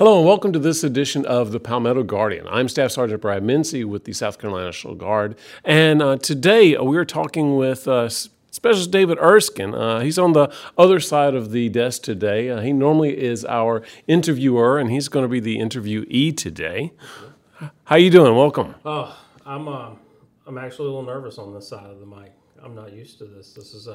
Hello 0.00 0.16
and 0.16 0.26
welcome 0.26 0.50
to 0.54 0.58
this 0.58 0.82
edition 0.82 1.26
of 1.26 1.52
the 1.52 1.60
Palmetto 1.60 2.02
Guardian. 2.02 2.46
I'm 2.48 2.70
Staff 2.70 2.92
Sergeant 2.92 3.20
Brad 3.20 3.42
Mincy 3.42 3.84
with 3.84 4.04
the 4.04 4.14
South 4.14 4.38
Carolina 4.38 4.64
National 4.64 4.94
Guard, 4.94 5.36
and 5.62 6.00
uh, 6.00 6.16
today 6.16 6.74
uh, 6.74 6.82
we're 6.82 7.04
talking 7.04 7.56
with 7.56 7.86
uh, 7.86 8.08
Specialist 8.08 8.90
David 8.92 9.18
Erskine. 9.18 9.74
Uh, 9.74 10.00
he's 10.00 10.18
on 10.18 10.32
the 10.32 10.50
other 10.78 11.00
side 11.00 11.34
of 11.34 11.50
the 11.50 11.68
desk 11.68 12.00
today. 12.00 12.48
Uh, 12.48 12.62
he 12.62 12.72
normally 12.72 13.20
is 13.20 13.44
our 13.44 13.82
interviewer, 14.06 14.78
and 14.78 14.90
he's 14.90 15.08
going 15.08 15.22
to 15.22 15.28
be 15.28 15.38
the 15.38 15.58
interviewee 15.58 16.34
today. 16.34 16.94
How 17.84 17.96
you 17.96 18.08
doing? 18.08 18.34
Welcome. 18.34 18.76
Oh, 18.86 19.14
I'm 19.44 19.68
uh, 19.68 19.90
I'm 20.46 20.56
actually 20.56 20.86
a 20.86 20.92
little 20.92 21.02
nervous 21.02 21.36
on 21.36 21.52
this 21.52 21.68
side 21.68 21.90
of 21.90 22.00
the 22.00 22.06
mic. 22.06 22.32
I'm 22.64 22.74
not 22.74 22.94
used 22.94 23.18
to 23.18 23.26
this. 23.26 23.52
This 23.52 23.74
is 23.74 23.86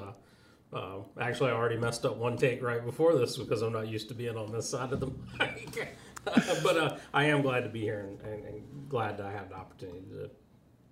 uh, 0.73 0.97
actually, 1.19 1.51
I 1.51 1.53
already 1.53 1.77
messed 1.77 2.05
up 2.05 2.17
one 2.17 2.37
take 2.37 2.61
right 2.61 2.83
before 2.83 3.15
this 3.15 3.37
because 3.37 3.61
I'm 3.61 3.73
not 3.73 3.87
used 3.87 4.09
to 4.09 4.13
being 4.13 4.37
on 4.37 4.51
this 4.51 4.69
side 4.69 4.91
of 4.91 4.99
the 4.99 5.07
mic. 5.39 5.95
but 6.63 6.77
uh, 6.77 6.97
I 7.13 7.25
am 7.25 7.41
glad 7.41 7.61
to 7.61 7.69
be 7.69 7.81
here 7.81 7.99
and, 7.99 8.19
and, 8.21 8.45
and 8.45 8.89
glad 8.89 9.21
I 9.21 9.31
have 9.31 9.49
the 9.49 9.55
opportunity 9.55 10.05
to 10.11 10.29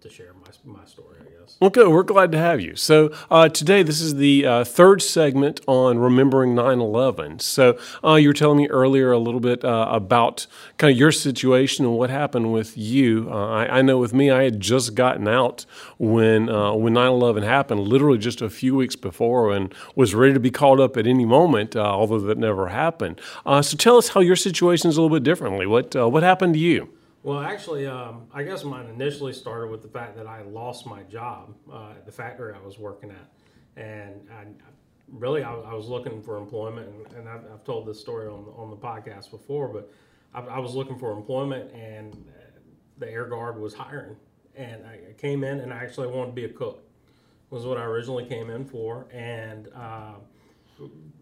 to 0.03 0.09
share 0.09 0.33
my, 0.33 0.73
my 0.79 0.85
story, 0.85 1.15
I 1.21 1.23
guess. 1.23 1.55
Well, 1.61 1.69
good. 1.69 1.87
We're 1.87 2.03
glad 2.03 2.33
to 2.33 2.37
have 2.37 2.59
you. 2.59 2.75
So, 2.75 3.13
uh, 3.31 3.47
today, 3.47 3.83
this 3.83 4.01
is 4.01 4.15
the 4.15 4.45
uh, 4.45 4.63
third 4.65 5.01
segment 5.01 5.61
on 5.65 5.97
remembering 5.97 6.53
9 6.53 6.79
11. 6.79 7.39
So, 7.39 7.79
uh, 8.03 8.15
you 8.15 8.27
were 8.27 8.33
telling 8.33 8.57
me 8.57 8.67
earlier 8.67 9.13
a 9.13 9.17
little 9.17 9.39
bit 9.39 9.63
uh, 9.63 9.87
about 9.89 10.45
kind 10.77 10.91
of 10.91 10.97
your 10.97 11.13
situation 11.13 11.85
and 11.85 11.97
what 11.97 12.09
happened 12.09 12.51
with 12.51 12.77
you. 12.77 13.29
Uh, 13.31 13.49
I, 13.49 13.77
I, 13.77 13.81
know 13.81 13.97
with 13.97 14.13
me, 14.13 14.29
I 14.29 14.43
had 14.43 14.59
just 14.59 14.93
gotten 14.93 15.25
out 15.25 15.65
when, 15.97 16.49
uh, 16.49 16.73
when 16.73 16.93
9 16.93 17.07
11 17.09 17.43
happened, 17.43 17.79
literally 17.87 18.17
just 18.17 18.41
a 18.41 18.49
few 18.49 18.75
weeks 18.75 18.97
before, 18.97 19.53
and 19.53 19.73
was 19.95 20.13
ready 20.13 20.33
to 20.33 20.39
be 20.39 20.51
called 20.51 20.81
up 20.81 20.97
at 20.97 21.07
any 21.07 21.25
moment, 21.25 21.77
although 21.77 22.19
that 22.19 22.37
never 22.37 22.67
happened. 22.67 23.21
so, 23.45 23.77
tell 23.77 23.95
us 23.95 24.09
how 24.09 24.19
your 24.19 24.35
situation 24.35 24.89
is 24.89 24.97
a 24.97 25.01
little 25.01 25.15
bit 25.15 25.23
differently. 25.23 25.65
What, 25.65 25.95
what 25.95 26.23
happened 26.23 26.55
to 26.55 26.59
you? 26.59 26.89
Well, 27.23 27.39
actually, 27.39 27.87
um, 27.87 28.27
I 28.33 28.43
guess 28.43 28.65
mine 28.65 28.87
initially 28.87 29.31
started 29.31 29.71
with 29.71 29.81
the 29.81 29.87
fact 29.87 30.17
that 30.17 30.27
I 30.27 30.41
lost 30.41 30.85
my 30.85 31.03
job 31.03 31.55
uh, 31.71 31.91
at 31.91 32.05
the 32.05 32.11
factory 32.11 32.53
I 32.53 32.59
was 32.59 32.77
working 32.77 33.11
at, 33.11 33.81
and 33.81 34.27
I, 34.29 34.43
really 35.09 35.41
I, 35.41 35.53
I, 35.53 35.73
was 35.73 35.87
looking 35.87 36.21
for 36.21 36.35
employment, 36.35 36.89
and, 36.89 37.17
and 37.17 37.29
I've, 37.29 37.45
I've, 37.49 37.63
told 37.63 37.87
this 37.87 37.97
story 37.97 38.27
on 38.27 38.45
on 38.57 38.69
the 38.69 38.75
podcast 38.75 39.31
before, 39.31 39.69
but 39.69 39.89
I, 40.33 40.41
I, 40.41 40.59
was 40.59 40.75
looking 40.75 40.99
for 40.99 41.13
employment, 41.13 41.71
and 41.73 42.25
the 42.97 43.09
Air 43.09 43.25
Guard 43.25 43.57
was 43.57 43.73
hiring, 43.73 44.17
and 44.57 44.85
I 44.85 45.13
came 45.17 45.45
in, 45.45 45.61
and 45.61 45.71
I 45.71 45.77
actually 45.77 46.07
wanted 46.07 46.31
to 46.31 46.35
be 46.35 46.43
a 46.43 46.49
cook, 46.49 46.83
was 47.51 47.65
what 47.65 47.77
I 47.77 47.85
originally 47.85 48.25
came 48.25 48.49
in 48.49 48.65
for, 48.65 49.07
and 49.13 49.69
uh, 49.73 50.15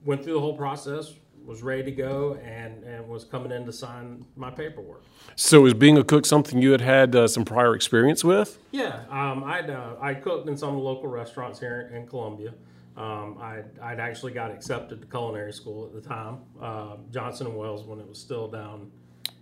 went 0.03 0.23
through 0.23 0.33
the 0.33 0.39
whole 0.39 0.57
process, 0.57 1.13
was 1.45 1.63
ready 1.63 1.83
to 1.83 1.91
go 1.91 2.35
and, 2.43 2.83
and 2.83 3.07
was 3.07 3.23
coming 3.23 3.51
in 3.51 3.65
to 3.65 3.73
sign 3.73 4.25
my 4.35 4.49
paperwork. 4.49 5.03
So, 5.35 5.61
was 5.61 5.73
being 5.73 5.97
a 5.97 6.03
cook 6.03 6.25
something 6.25 6.61
you 6.61 6.71
had 6.71 6.81
had 6.81 7.15
uh, 7.15 7.27
some 7.27 7.45
prior 7.45 7.75
experience 7.75 8.23
with? 8.23 8.59
Yeah, 8.71 9.03
um, 9.09 9.43
I'd 9.43 9.69
uh, 9.69 9.95
I 10.01 10.13
cooked 10.13 10.47
in 10.47 10.57
some 10.57 10.79
local 10.79 11.07
restaurants 11.07 11.59
here 11.59 11.91
in 11.93 12.07
Columbia. 12.07 12.53
Um, 12.97 13.37
I'd, 13.39 13.79
I'd 13.81 13.99
actually 13.99 14.33
got 14.33 14.51
accepted 14.51 15.01
to 15.01 15.07
culinary 15.07 15.53
school 15.53 15.85
at 15.85 15.93
the 15.93 16.01
time, 16.01 16.39
uh, 16.61 16.97
Johnson 17.09 17.47
and 17.47 17.57
Wales, 17.57 17.85
when 17.85 17.99
it 17.99 18.07
was 18.07 18.19
still 18.19 18.49
down 18.49 18.91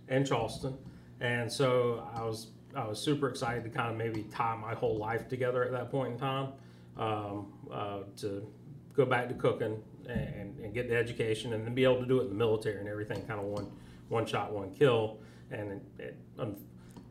in 0.08 0.24
Charleston, 0.24 0.76
and 1.20 1.50
so 1.50 2.08
I 2.14 2.22
was 2.22 2.48
I 2.74 2.86
was 2.86 3.00
super 3.00 3.28
excited 3.28 3.64
to 3.64 3.70
kind 3.70 3.90
of 3.90 3.96
maybe 3.96 4.24
tie 4.30 4.56
my 4.56 4.74
whole 4.74 4.96
life 4.96 5.28
together 5.28 5.64
at 5.64 5.72
that 5.72 5.90
point 5.90 6.12
in 6.12 6.18
time 6.18 6.52
um, 6.96 7.52
uh, 7.72 8.00
to 8.18 8.46
go 8.94 9.04
back 9.04 9.28
to 9.28 9.34
cooking 9.34 9.82
and, 10.10 10.58
and 10.60 10.74
get 10.74 10.88
the 10.88 10.96
education 10.96 11.52
and 11.52 11.66
then 11.66 11.74
be 11.74 11.84
able 11.84 12.00
to 12.00 12.06
do 12.06 12.20
it 12.20 12.24
in 12.24 12.28
the 12.28 12.34
military 12.34 12.78
and 12.78 12.88
everything 12.88 13.24
kind 13.26 13.40
of 13.40 13.46
one 13.46 13.70
one 14.08 14.26
shot 14.26 14.52
one 14.52 14.72
kill. 14.74 15.18
And 15.50 15.72
it, 15.72 15.82
it, 15.98 16.16
I 16.38 16.44
don't 16.44 16.60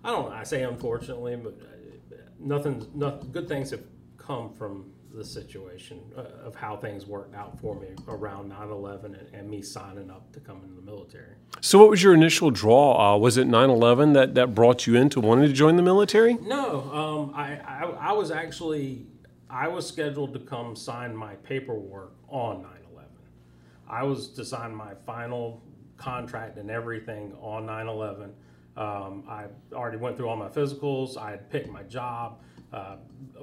know 0.04 0.32
I 0.34 0.44
say 0.44 0.64
unfortunately 0.64 1.36
but 1.36 1.60
uh, 1.62 2.16
nothing 2.40 2.86
nothing 2.94 3.32
good 3.32 3.48
things 3.48 3.72
have 3.72 3.84
come 4.18 4.54
from 4.54 4.92
the 5.14 5.26
situation 5.26 6.00
uh, 6.16 6.22
of 6.46 6.56
how 6.56 6.78
things 6.78 7.06
worked 7.06 7.36
out 7.36 7.60
for 7.60 7.76
me 7.76 7.88
around 8.08 8.52
9-11 8.52 9.06
and, 9.06 9.16
and, 9.34 9.50
me 9.50 9.62
signing 9.62 10.10
up 10.10 10.32
to 10.32 10.40
come 10.40 10.62
into 10.64 10.76
the 10.76 10.82
military. 10.82 11.34
So 11.62 11.80
what 11.80 11.90
was 11.90 12.04
your 12.04 12.14
initial 12.14 12.52
draw? 12.52 13.16
Uh, 13.16 13.18
was 13.18 13.38
it 13.38 13.48
9-11 13.48 14.14
that, 14.14 14.36
that 14.36 14.54
brought 14.54 14.86
you 14.86 14.96
into 14.96 15.20
wanting 15.20 15.48
to 15.48 15.54
join 15.54 15.78
the 15.78 15.82
military? 15.82 16.36
No 16.36 16.82
um, 16.94 17.34
I, 17.36 17.56
I, 17.56 17.84
I 18.00 18.12
was 18.14 18.32
actually 18.32 19.08
i 19.50 19.68
was 19.68 19.88
scheduled 19.88 20.34
to 20.34 20.40
come 20.40 20.76
sign 20.76 21.16
my 21.16 21.34
paperwork 21.36 22.14
on 22.28 22.62
9 22.62 22.72
I 23.90 24.04
was 24.04 24.30
to 24.30 24.46
sign 24.46 24.76
my 24.76 24.94
final 25.06 25.62
contract 25.98 26.58
and 26.58 26.70
everything 26.70 27.34
on 27.42 27.66
9 27.66 27.88
11. 27.88 28.34
Um, 28.78 29.24
I 29.28 29.46
already 29.74 29.98
went 29.98 30.16
through 30.16 30.30
all 30.30 30.38
my 30.38 30.48
physicals. 30.48 31.18
I 31.18 31.32
had 31.32 31.50
picked 31.50 31.70
my 31.70 31.84
job. 31.84 32.40
Uh, 32.72 32.98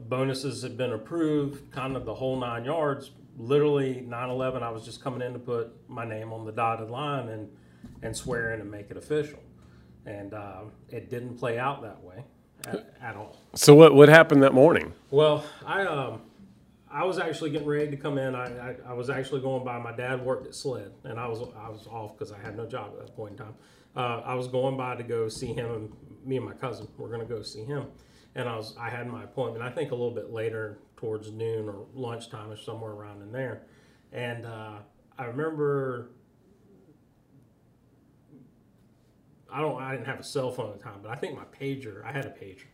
bonuses 0.08 0.62
had 0.62 0.76
been 0.76 0.92
approved, 0.92 1.70
kind 1.72 1.96
of 1.96 2.04
the 2.04 2.14
whole 2.14 2.38
nine 2.38 2.64
yards. 2.64 3.10
Literally, 3.36 4.02
9 4.06 4.30
11, 4.30 4.62
I 4.62 4.70
was 4.70 4.84
just 4.84 5.02
coming 5.02 5.20
in 5.20 5.32
to 5.32 5.38
put 5.38 5.72
my 5.88 6.06
name 6.06 6.32
on 6.32 6.46
the 6.46 6.52
dotted 6.52 6.90
line 6.90 7.28
and, 7.28 7.50
and 8.02 8.16
swear 8.16 8.54
in 8.54 8.60
and 8.60 8.70
make 8.70 8.90
it 8.90 8.96
official. 8.96 9.40
And 10.06 10.32
uh, 10.32 10.62
it 10.88 11.10
didn't 11.10 11.36
play 11.36 11.58
out 11.58 11.82
that 11.82 12.02
way 12.02 12.24
at, 12.68 12.94
at, 13.02 13.16
all. 13.16 13.36
So, 13.54 13.74
what, 13.74 13.94
what 13.94 14.08
happened 14.08 14.42
that 14.44 14.54
morning? 14.54 14.94
Well, 15.10 15.44
I. 15.66 15.84
Um, 15.84 16.22
I 16.96 17.04
was 17.04 17.18
actually 17.18 17.50
getting 17.50 17.68
ready 17.68 17.90
to 17.90 17.96
come 17.98 18.16
in. 18.16 18.34
I, 18.34 18.70
I, 18.70 18.74
I, 18.88 18.92
was 18.94 19.10
actually 19.10 19.42
going 19.42 19.62
by. 19.62 19.78
My 19.78 19.94
dad 19.94 20.24
worked 20.24 20.46
at 20.46 20.54
SLED, 20.54 20.92
and 21.04 21.20
I 21.20 21.28
was 21.28 21.42
I 21.54 21.68
was 21.68 21.86
off 21.88 22.16
because 22.16 22.32
I 22.32 22.38
had 22.38 22.56
no 22.56 22.64
job 22.66 22.92
at 22.94 23.06
that 23.06 23.14
point 23.14 23.32
in 23.32 23.36
time. 23.36 23.54
Uh, 23.94 24.22
I 24.24 24.34
was 24.34 24.48
going 24.48 24.78
by 24.78 24.96
to 24.96 25.02
go 25.02 25.28
see 25.28 25.52
him, 25.52 25.70
and 25.70 25.92
me 26.24 26.38
and 26.38 26.46
my 26.46 26.54
cousin 26.54 26.88
were 26.96 27.08
going 27.08 27.20
to 27.20 27.26
go 27.26 27.42
see 27.42 27.64
him. 27.64 27.88
And 28.34 28.48
I 28.48 28.56
was 28.56 28.74
I 28.80 28.88
had 28.88 29.08
my 29.08 29.24
appointment. 29.24 29.62
I 29.62 29.70
think 29.70 29.90
a 29.90 29.94
little 29.94 30.14
bit 30.14 30.30
later, 30.30 30.78
towards 30.96 31.30
noon 31.30 31.68
or 31.68 31.84
lunchtime, 31.92 32.50
or 32.50 32.56
somewhere 32.56 32.92
around 32.92 33.20
in 33.20 33.30
there. 33.30 33.64
And 34.14 34.46
uh, 34.46 34.78
I 35.18 35.24
remember 35.26 36.12
I 39.52 39.60
don't 39.60 39.82
I 39.82 39.92
didn't 39.92 40.06
have 40.06 40.20
a 40.20 40.24
cell 40.24 40.50
phone 40.50 40.72
at 40.72 40.78
the 40.78 40.84
time, 40.84 41.00
but 41.02 41.10
I 41.10 41.16
think 41.16 41.36
my 41.36 41.44
pager. 41.44 42.02
I 42.06 42.12
had 42.12 42.24
a 42.24 42.30
pager 42.30 42.64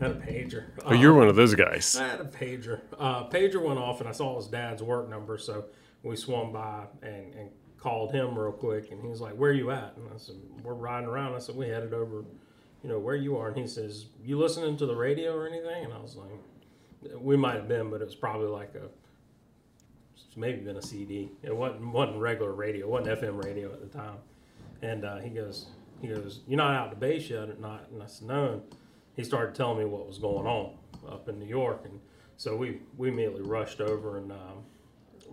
had 0.00 0.10
a 0.10 0.14
pager. 0.14 0.64
Oh, 0.84 0.92
you're 0.92 1.12
um, 1.12 1.18
one 1.18 1.28
of 1.28 1.36
those 1.36 1.54
guys. 1.54 1.96
I 1.96 2.08
had 2.08 2.20
a 2.20 2.24
pager. 2.24 2.80
Uh, 2.98 3.24
pager 3.28 3.62
went 3.62 3.78
off, 3.78 4.00
and 4.00 4.08
I 4.08 4.12
saw 4.12 4.36
his 4.36 4.48
dad's 4.48 4.82
work 4.82 5.08
number, 5.08 5.38
so 5.38 5.66
we 6.02 6.16
swung 6.16 6.52
by 6.52 6.84
and, 7.02 7.34
and 7.34 7.50
called 7.78 8.12
him 8.12 8.38
real 8.38 8.52
quick, 8.52 8.90
and 8.92 9.00
he 9.00 9.08
was 9.08 9.20
like, 9.20 9.34
"Where 9.34 9.52
you 9.52 9.70
at?" 9.70 9.94
And 9.96 10.08
I 10.12 10.16
said, 10.16 10.36
"We're 10.62 10.74
riding 10.74 11.08
around." 11.08 11.34
I 11.34 11.38
said, 11.38 11.56
"We 11.56 11.68
headed 11.68 11.92
over, 11.92 12.24
you 12.82 12.88
know, 12.88 12.98
where 12.98 13.16
you 13.16 13.36
are." 13.36 13.48
And 13.48 13.56
he 13.56 13.66
says, 13.66 14.06
"You 14.24 14.38
listening 14.38 14.76
to 14.78 14.86
the 14.86 14.96
radio 14.96 15.34
or 15.34 15.48
anything?" 15.48 15.84
And 15.84 15.92
I 15.92 15.98
was 15.98 16.16
like, 16.16 17.20
"We 17.20 17.36
might 17.36 17.56
have 17.56 17.68
been, 17.68 17.90
but 17.90 18.00
it 18.00 18.04
was 18.04 18.14
probably 18.14 18.48
like 18.48 18.74
a." 18.74 18.88
Maybe 20.34 20.60
been 20.60 20.78
a 20.78 20.82
CD. 20.82 21.30
It 21.42 21.54
wasn't 21.54 21.92
wasn't 21.92 22.18
regular 22.18 22.52
radio. 22.52 22.86
It 22.86 22.90
wasn't 22.90 23.20
FM 23.20 23.44
radio 23.44 23.70
at 23.70 23.80
the 23.82 23.98
time. 23.98 24.16
And 24.80 25.04
uh, 25.04 25.18
he 25.18 25.28
goes, 25.28 25.66
he 26.00 26.08
goes, 26.08 26.40
"You're 26.48 26.56
not 26.56 26.74
out 26.74 26.90
to 26.90 26.96
base 26.96 27.28
yet 27.28 27.50
or 27.50 27.56
not?" 27.60 27.88
And 27.92 28.02
I 28.02 28.06
said, 28.06 28.28
"No." 28.28 28.62
He 29.16 29.24
started 29.24 29.54
telling 29.54 29.78
me 29.78 29.84
what 29.84 30.06
was 30.06 30.18
going 30.18 30.46
on 30.46 30.74
up 31.08 31.28
in 31.28 31.38
New 31.38 31.46
York, 31.46 31.82
and 31.84 32.00
so 32.36 32.56
we 32.56 32.80
we 32.96 33.08
immediately 33.08 33.42
rushed 33.42 33.80
over 33.80 34.18
and 34.18 34.32
um, 34.32 34.64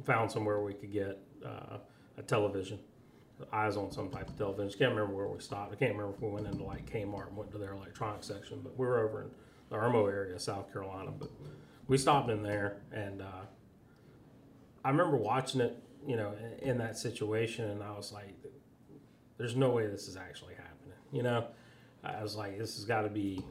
found 0.05 0.31
somewhere 0.31 0.61
we 0.61 0.73
could 0.73 0.91
get 0.91 1.19
uh, 1.45 1.77
a 2.17 2.21
television, 2.23 2.79
eyes 3.53 3.77
on 3.77 3.91
some 3.91 4.09
type 4.09 4.29
of 4.29 4.37
television. 4.37 4.77
Can't 4.77 4.91
remember 4.91 5.15
where 5.15 5.27
we 5.27 5.39
stopped. 5.39 5.71
I 5.71 5.75
can't 5.75 5.91
remember 5.91 6.13
if 6.15 6.21
we 6.21 6.29
went 6.29 6.47
into 6.47 6.63
like 6.63 6.89
Kmart 6.91 7.27
and 7.27 7.37
went 7.37 7.51
to 7.51 7.57
their 7.57 7.73
electronics 7.73 8.27
section, 8.27 8.59
but 8.63 8.77
we 8.77 8.85
were 8.85 8.99
over 8.99 9.23
in 9.23 9.29
the 9.69 9.75
Irmo 9.75 10.07
area, 10.11 10.37
South 10.39 10.71
Carolina. 10.71 11.11
But 11.17 11.29
we 11.87 11.97
stopped 11.97 12.29
in 12.29 12.43
there, 12.43 12.81
and 12.91 13.21
uh, 13.21 13.45
I 14.83 14.89
remember 14.89 15.17
watching 15.17 15.61
it, 15.61 15.81
you 16.05 16.17
know, 16.17 16.33
in, 16.61 16.69
in 16.69 16.77
that 16.79 16.97
situation, 16.97 17.69
and 17.69 17.81
I 17.81 17.91
was 17.91 18.11
like, 18.11 18.35
"There's 19.37 19.55
no 19.55 19.69
way 19.69 19.87
this 19.87 20.07
is 20.07 20.17
actually 20.17 20.55
happening," 20.55 20.97
you 21.11 21.23
know. 21.23 21.47
I 22.03 22.21
was 22.21 22.35
like, 22.35 22.57
"This 22.57 22.75
has 22.75 22.85
got 22.85 23.01
to 23.01 23.09
be." 23.09 23.43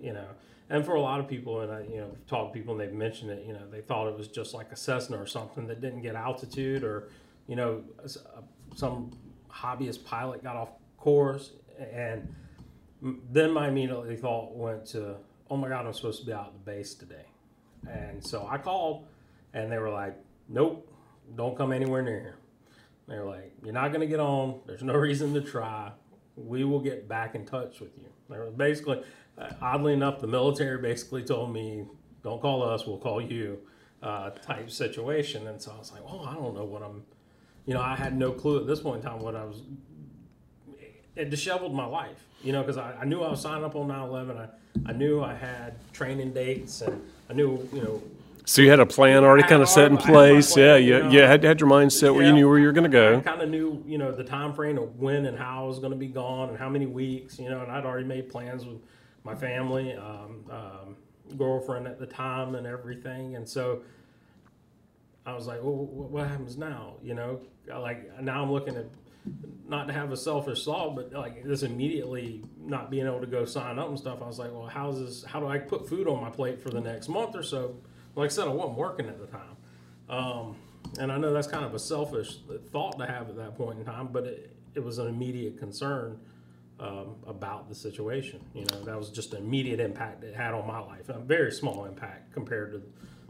You 0.00 0.12
know. 0.12 0.26
And 0.68 0.84
for 0.84 0.94
a 0.94 1.00
lot 1.00 1.18
of 1.18 1.26
people, 1.26 1.60
and 1.62 1.72
I, 1.72 1.82
you 1.82 1.96
know, 1.96 2.16
talked 2.28 2.52
to 2.52 2.58
people 2.58 2.74
and 2.74 2.80
they've 2.80 2.92
mentioned 2.92 3.32
it, 3.32 3.44
you 3.44 3.52
know, 3.52 3.68
they 3.70 3.80
thought 3.80 4.06
it 4.06 4.16
was 4.16 4.28
just 4.28 4.54
like 4.54 4.70
a 4.70 4.76
Cessna 4.76 5.20
or 5.20 5.26
something 5.26 5.66
that 5.66 5.80
didn't 5.80 6.02
get 6.02 6.14
altitude, 6.14 6.84
or 6.84 7.08
you 7.46 7.56
know, 7.56 7.82
some 8.76 9.10
hobbyist 9.50 10.04
pilot 10.04 10.42
got 10.42 10.56
off 10.56 10.70
course, 10.96 11.52
and 11.92 12.32
then 13.32 13.50
my 13.50 13.68
immediately 13.68 14.16
thought 14.16 14.54
went 14.54 14.86
to, 14.86 15.16
oh 15.50 15.56
my 15.56 15.68
God, 15.68 15.86
I'm 15.86 15.92
supposed 15.92 16.20
to 16.20 16.26
be 16.26 16.32
out 16.32 16.46
at 16.48 16.52
the 16.52 16.70
base 16.70 16.94
today, 16.94 17.26
and 17.88 18.24
so 18.24 18.46
I 18.48 18.58
called, 18.58 19.06
and 19.54 19.72
they 19.72 19.78
were 19.78 19.90
like, 19.90 20.16
nope, 20.48 20.86
don't 21.36 21.56
come 21.56 21.72
anywhere 21.72 22.02
near 22.02 22.20
here. 22.20 22.36
They 23.08 23.18
were 23.18 23.24
like, 23.24 23.52
you're 23.64 23.74
not 23.74 23.88
going 23.88 24.02
to 24.02 24.06
get 24.06 24.20
on. 24.20 24.60
There's 24.66 24.82
no 24.82 24.94
reason 24.96 25.34
to 25.34 25.40
try. 25.40 25.90
We 26.36 26.64
will 26.64 26.80
get 26.80 27.08
back 27.08 27.34
in 27.34 27.44
touch 27.44 27.80
with 27.80 27.96
you. 27.98 28.06
They 28.28 28.38
were 28.38 28.50
basically, 28.50 28.98
uh, 28.98 29.02
oddly 29.60 29.92
enough, 29.92 30.20
the 30.20 30.26
military 30.26 30.78
basically 30.80 31.22
told 31.22 31.52
me, 31.52 31.84
"Don't 32.22 32.40
call 32.40 32.62
us, 32.62 32.86
we'll 32.86 32.98
call 32.98 33.20
you," 33.20 33.58
uh, 34.02 34.30
type 34.30 34.70
situation. 34.70 35.46
And 35.46 35.60
so 35.60 35.72
I 35.74 35.78
was 35.78 35.92
like, 35.92 36.02
"Oh, 36.06 36.24
I 36.24 36.34
don't 36.34 36.54
know 36.54 36.64
what 36.64 36.82
I'm." 36.82 37.02
You 37.66 37.74
know, 37.74 37.80
I 37.82 37.94
had 37.94 38.16
no 38.16 38.32
clue 38.32 38.58
at 38.58 38.66
this 38.66 38.80
point 38.80 39.04
in 39.04 39.10
time 39.10 39.20
what 39.20 39.36
I 39.36 39.44
was 39.44 39.62
it 41.16 41.28
disheveled 41.28 41.74
my 41.74 41.84
life, 41.84 42.24
you 42.42 42.52
know, 42.52 42.60
because 42.62 42.76
I, 42.78 42.94
I 43.00 43.04
knew 43.04 43.20
I 43.22 43.30
was 43.30 43.40
signing 43.40 43.64
up 43.64 43.76
on 43.76 43.88
9/11. 43.88 44.36
I 44.38 44.48
I 44.86 44.92
knew 44.92 45.22
I 45.22 45.34
had 45.34 45.74
training 45.92 46.32
dates, 46.32 46.80
and 46.82 47.02
I 47.28 47.32
knew 47.32 47.68
you 47.72 47.82
know 47.82 48.02
So 48.44 48.62
you 48.62 48.70
had 48.70 48.80
a 48.80 48.86
plan 48.86 49.24
already 49.24 49.42
kind 49.46 49.60
of 49.62 49.68
set 49.68 49.86
in 49.90 49.98
already- 49.98 50.04
I 50.04 50.06
had 50.06 50.12
my 50.14 50.32
place. 50.34 50.52
plan, 50.54 50.64
yeah, 50.66 50.76
you 50.76 50.94
you, 50.96 51.02
know. 51.02 51.10
you 51.10 51.20
had, 51.20 51.44
had 51.44 51.60
your 51.60 51.68
mindset 51.68 52.14
where 52.14 52.24
you 52.24 52.32
knew 52.32 52.48
where 52.48 52.58
you 52.58 52.66
were 52.66 52.72
going 52.72 52.90
to 52.90 52.96
I 52.98 53.12
go. 53.16 53.20
kind 53.20 53.42
of 53.42 53.50
knew, 53.50 53.82
you 53.86 53.98
know, 53.98 54.12
the 54.12 54.24
time 54.24 54.54
frame 54.54 54.78
of 54.78 54.98
when 54.98 55.26
and 55.26 55.36
how 55.38 55.64
I 55.64 55.66
was 55.66 55.78
going 55.78 55.92
to 55.92 55.98
be 55.98 56.06
gone 56.08 56.48
and 56.48 56.58
how 56.58 56.68
many 56.68 56.86
weeks, 56.86 57.38
you 57.38 57.50
know, 57.50 57.60
and 57.60 57.70
I'd 57.70 57.84
already 57.84 58.06
made 58.06 58.28
plans 58.30 58.64
with 58.64 58.78
my 59.24 59.34
family, 59.34 59.94
um, 59.94 60.44
um, 60.50 60.96
girlfriend 61.36 61.86
at 61.86 61.98
the 61.98 62.06
time, 62.06 62.54
and 62.54 62.66
everything. 62.66 63.36
And 63.36 63.48
so 63.48 63.82
I 65.26 65.34
was 65.34 65.46
like, 65.46 65.62
well, 65.62 65.74
what 65.74 66.26
happens 66.26 66.56
now? 66.56 66.94
You 67.02 67.14
know, 67.14 67.40
like 67.68 68.20
now 68.20 68.42
I'm 68.42 68.52
looking 68.52 68.76
at 68.76 68.86
not 69.68 69.86
to 69.86 69.92
have 69.92 70.10
a 70.12 70.16
selfish 70.16 70.64
thought, 70.64 70.96
but 70.96 71.12
like 71.12 71.44
this 71.44 71.62
immediately 71.62 72.42
not 72.58 72.90
being 72.90 73.06
able 73.06 73.20
to 73.20 73.26
go 73.26 73.44
sign 73.44 73.78
up 73.78 73.88
and 73.88 73.98
stuff. 73.98 74.20
I 74.22 74.26
was 74.26 74.38
like, 74.38 74.52
well, 74.52 74.66
how's 74.66 74.98
this? 74.98 75.24
How 75.24 75.40
do 75.40 75.46
I 75.46 75.58
put 75.58 75.88
food 75.88 76.08
on 76.08 76.20
my 76.20 76.30
plate 76.30 76.60
for 76.60 76.70
the 76.70 76.80
next 76.80 77.08
month 77.08 77.36
or 77.36 77.42
so? 77.42 77.76
Like 78.16 78.26
I 78.26 78.28
said, 78.28 78.48
I 78.48 78.50
wasn't 78.50 78.78
working 78.78 79.08
at 79.08 79.20
the 79.20 79.26
time. 79.26 79.56
Um, 80.08 80.56
and 80.98 81.12
I 81.12 81.18
know 81.18 81.32
that's 81.32 81.46
kind 81.46 81.64
of 81.64 81.74
a 81.74 81.78
selfish 81.78 82.38
thought 82.72 82.98
to 82.98 83.06
have 83.06 83.28
at 83.28 83.36
that 83.36 83.56
point 83.56 83.78
in 83.78 83.84
time, 83.84 84.08
but 84.10 84.24
it, 84.24 84.56
it 84.74 84.80
was 84.80 84.98
an 84.98 85.06
immediate 85.06 85.58
concern 85.58 86.18
um, 86.80 87.16
about 87.26 87.68
the 87.68 87.74
situation. 87.74 88.40
You 88.54 88.64
know, 88.72 88.82
that 88.84 88.98
was 88.98 89.10
just 89.10 89.34
an 89.34 89.44
immediate 89.44 89.80
impact 89.80 90.24
it 90.24 90.34
had 90.34 90.54
on 90.54 90.66
my 90.66 90.80
life. 90.80 91.08
A 91.08 91.18
very 91.18 91.52
small 91.52 91.84
impact 91.84 92.32
compared 92.32 92.72
to 92.72 92.82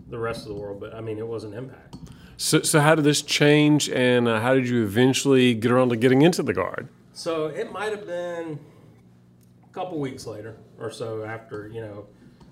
the 0.08 0.19
rest 0.19 0.43
of 0.43 0.49
the 0.49 0.55
world, 0.55 0.81
but 0.81 0.94
I 0.94 1.00
mean, 1.00 1.19
it 1.19 1.26
was 1.26 1.44
an 1.44 1.55
impact. 1.55 1.97
So, 2.37 2.62
so 2.62 2.81
how 2.81 2.94
did 2.94 3.05
this 3.05 3.20
change, 3.20 3.91
and 3.91 4.26
uh, 4.26 4.41
how 4.41 4.55
did 4.55 4.69
you 4.69 4.82
eventually 4.82 5.52
get 5.55 5.70
around 5.70 5.91
to 5.91 5.97
getting 5.97 6.23
into 6.23 6.43
the 6.43 6.55
guard? 6.55 6.88
So 7.12 7.47
it 7.49 7.70
might 7.70 7.91
have 7.91 8.06
been 8.06 8.58
a 9.62 9.75
couple 9.75 9.99
weeks 9.99 10.26
later 10.26 10.56
or 10.79 10.91
so 10.91 11.23
after, 11.23 11.69
you 11.69 11.82
know, 11.82 12.06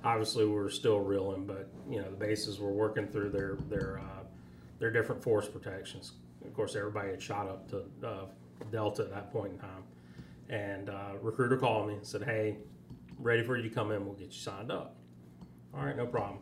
obviously 0.05 0.45
we 0.45 0.53
were 0.53 0.71
still 0.71 1.01
reeling, 1.01 1.47
but 1.47 1.69
you 1.89 2.01
know 2.01 2.11
the 2.11 2.17
bases 2.17 2.59
were 2.59 2.71
working 2.71 3.07
through 3.07 3.31
their 3.31 3.57
their 3.69 3.99
uh, 3.99 4.25
their 4.79 4.91
different 4.91 5.23
force 5.23 5.49
protections. 5.49 6.13
Of 6.45 6.55
course, 6.55 6.77
everybody 6.77 7.11
had 7.11 7.23
shot 7.23 7.49
up 7.49 7.69
to 7.71 7.85
uh, 8.07 8.27
Delta 8.71 9.03
at 9.03 9.11
that 9.11 9.33
point 9.33 9.53
in 9.53 9.59
time, 9.59 9.83
and 10.49 10.89
uh, 10.89 11.13
recruiter 11.21 11.57
called 11.57 11.89
me 11.89 11.95
and 11.95 12.07
said, 12.07 12.23
"Hey, 12.23 12.57
ready 13.19 13.43
for 13.43 13.57
you 13.57 13.63
to 13.69 13.75
come 13.75 13.91
in? 13.93 14.05
We'll 14.05 14.15
get 14.15 14.29
you 14.29 14.33
signed 14.33 14.71
up." 14.71 14.97
All 15.75 15.85
right, 15.85 15.97
no 15.97 16.07
problem. 16.07 16.39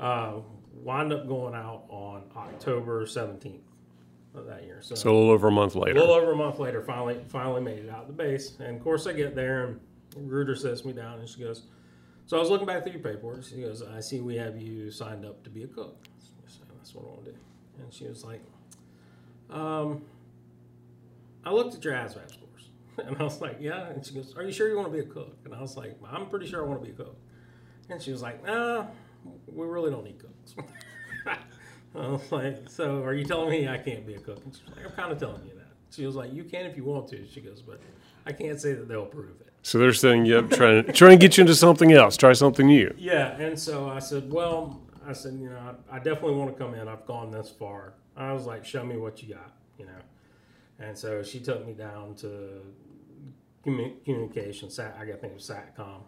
Uh, 0.00 0.34
wind 0.74 1.12
up 1.12 1.28
going 1.28 1.54
out 1.54 1.84
on 1.88 2.24
October 2.36 3.06
seventeenth 3.06 3.62
of 4.34 4.46
that 4.46 4.64
year. 4.64 4.78
So 4.80 4.94
a 4.94 4.96
little 5.12 5.30
over 5.30 5.48
a 5.48 5.52
month 5.52 5.74
later. 5.74 5.98
A 5.98 6.00
little 6.00 6.14
over 6.14 6.32
a 6.32 6.36
month 6.36 6.58
later, 6.58 6.82
finally, 6.82 7.20
finally 7.28 7.60
made 7.60 7.80
it 7.80 7.90
out 7.90 8.02
of 8.02 8.06
the 8.06 8.14
base. 8.14 8.56
And 8.60 8.76
of 8.76 8.82
course, 8.82 9.06
I 9.06 9.12
get 9.12 9.34
there, 9.34 9.66
and 9.66 9.80
recruiter 10.16 10.56
sets 10.56 10.84
me 10.84 10.92
down, 10.92 11.18
and 11.18 11.28
she 11.28 11.40
goes, 11.40 11.64
"So 12.26 12.36
I 12.36 12.40
was 12.40 12.50
looking 12.50 12.66
back 12.66 12.82
through 12.82 12.92
your 12.92 13.02
paperwork. 13.02 13.44
She 13.44 13.60
goes, 13.60 13.82
I 13.82 14.00
see 14.00 14.20
we 14.20 14.36
have 14.36 14.60
you 14.60 14.90
signed 14.90 15.24
up 15.24 15.42
to 15.44 15.50
be 15.50 15.64
a 15.64 15.68
cook. 15.68 16.02
Said, 16.46 16.66
That's 16.76 16.94
what 16.94 17.04
I 17.04 17.08
want 17.08 17.24
to 17.26 17.32
do." 17.32 17.36
And 17.82 17.92
she 17.92 18.06
was 18.06 18.24
like, 18.24 18.40
um, 19.50 20.02
"I 21.44 21.52
looked 21.52 21.74
at 21.74 21.84
your 21.84 21.92
ASVAB 21.92 22.30
and 23.04 23.16
I 23.18 23.22
was 23.22 23.40
like, 23.40 23.58
yeah." 23.60 23.88
And 23.88 24.04
she 24.04 24.14
goes, 24.14 24.34
"Are 24.36 24.42
you 24.42 24.52
sure 24.52 24.68
you 24.68 24.76
want 24.76 24.88
to 24.88 24.92
be 24.92 25.00
a 25.00 25.08
cook?" 25.08 25.36
And 25.44 25.54
I 25.54 25.60
was 25.60 25.76
like, 25.76 25.96
"I'm 26.10 26.26
pretty 26.26 26.46
sure 26.46 26.64
I 26.64 26.68
want 26.68 26.80
to 26.80 26.86
be 26.86 26.92
a 26.92 26.96
cook." 26.96 27.16
And 27.88 28.00
she 28.00 28.12
was 28.12 28.22
like, 28.22 28.44
"Nah, 28.44 28.86
we 29.46 29.66
really 29.66 29.90
don't 29.90 30.04
need 30.04 30.18
cooks." 30.18 30.54
I 31.94 32.08
was 32.08 32.32
like, 32.32 32.70
so 32.70 33.02
are 33.02 33.12
you 33.12 33.24
telling 33.24 33.50
me 33.50 33.68
I 33.68 33.76
can't 33.76 34.06
be 34.06 34.14
a 34.14 34.18
cook? 34.18 34.42
And 34.44 34.54
she 34.54 34.62
was 34.64 34.76
like, 34.76 34.86
I'm 34.86 34.92
kind 34.92 35.12
of 35.12 35.18
telling 35.18 35.44
you 35.44 35.52
that. 35.56 35.66
She 35.90 36.06
was 36.06 36.14
like, 36.14 36.32
you 36.32 36.44
can 36.44 36.64
if 36.64 36.76
you 36.76 36.84
want 36.84 37.08
to. 37.08 37.26
She 37.28 37.40
goes, 37.40 37.60
but 37.60 37.80
I 38.24 38.32
can't 38.32 38.58
say 38.58 38.72
that 38.72 38.88
they'll 38.88 39.02
approve 39.02 39.40
it. 39.40 39.52
So 39.62 39.78
they're 39.78 39.92
saying, 39.92 40.24
yep, 40.24 40.50
trying 40.50 40.84
to, 40.84 40.92
trying 40.92 41.18
to 41.18 41.22
get 41.22 41.36
you 41.36 41.42
into 41.42 41.54
something 41.54 41.92
else. 41.92 42.16
Try 42.16 42.32
something 42.32 42.66
new. 42.66 42.94
Yeah, 42.98 43.38
and 43.38 43.58
so 43.58 43.88
I 43.88 43.98
said, 43.98 44.32
well, 44.32 44.80
I 45.06 45.12
said, 45.12 45.34
you 45.34 45.50
know, 45.50 45.76
I, 45.90 45.96
I 45.96 45.98
definitely 45.98 46.34
want 46.34 46.56
to 46.56 46.58
come 46.58 46.74
in. 46.74 46.88
I've 46.88 47.06
gone 47.06 47.30
this 47.30 47.50
far. 47.50 47.92
I 48.16 48.32
was 48.32 48.46
like, 48.46 48.64
show 48.64 48.84
me 48.84 48.96
what 48.96 49.22
you 49.22 49.34
got, 49.34 49.52
you 49.78 49.86
know. 49.86 49.92
And 50.82 50.98
so 50.98 51.22
she 51.22 51.40
took 51.40 51.64
me 51.66 51.72
down 51.72 52.14
to 52.16 52.60
commu- 53.64 54.04
communication. 54.04 54.68
Sat, 54.68 54.96
I 55.00 55.04
think 55.04 55.22
it 55.24 55.34
was 55.34 55.48
SATCOM. 55.48 56.02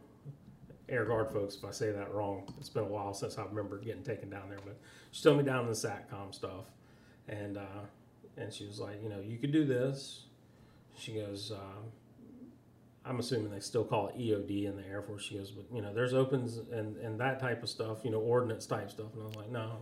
Air 0.88 1.04
Guard 1.06 1.30
folks, 1.32 1.54
if 1.54 1.64
I 1.64 1.70
say 1.70 1.92
that 1.92 2.12
wrong, 2.12 2.52
it's 2.58 2.68
been 2.68 2.82
a 2.82 2.86
while 2.86 3.14
since 3.14 3.38
I 3.38 3.44
remember 3.44 3.78
getting 3.78 4.02
taken 4.02 4.28
down 4.28 4.50
there. 4.50 4.58
But 4.64 4.78
she 5.12 5.22
took 5.22 5.36
me 5.36 5.44
down 5.44 5.62
to 5.64 5.68
the 5.70 5.88
SATCOM 5.88 6.34
stuff, 6.34 6.66
and 7.28 7.56
uh, 7.56 7.86
and 8.36 8.52
she 8.52 8.66
was 8.66 8.80
like, 8.80 9.02
you 9.02 9.08
know, 9.08 9.20
you 9.20 9.38
could 9.38 9.52
do 9.52 9.64
this. 9.64 10.24
She 10.96 11.14
goes, 11.14 11.52
um, 11.52 11.90
I'm 13.06 13.18
assuming 13.18 13.50
they 13.50 13.60
still 13.60 13.84
call 13.84 14.08
it 14.08 14.18
EOD 14.18 14.66
in 14.66 14.76
the 14.76 14.86
Air 14.86 15.02
Force. 15.02 15.22
She 15.22 15.36
goes, 15.36 15.50
but 15.50 15.64
you 15.74 15.82
know, 15.82 15.94
there's 15.94 16.14
opens 16.14 16.58
and, 16.72 16.96
and 16.98 17.18
that 17.20 17.40
type 17.40 17.62
of 17.62 17.68
stuff, 17.68 17.98
you 18.04 18.10
know, 18.10 18.20
ordnance 18.20 18.66
type 18.66 18.90
stuff. 18.90 19.12
And 19.14 19.22
I 19.22 19.26
was 19.26 19.36
like, 19.36 19.50
no, 19.50 19.78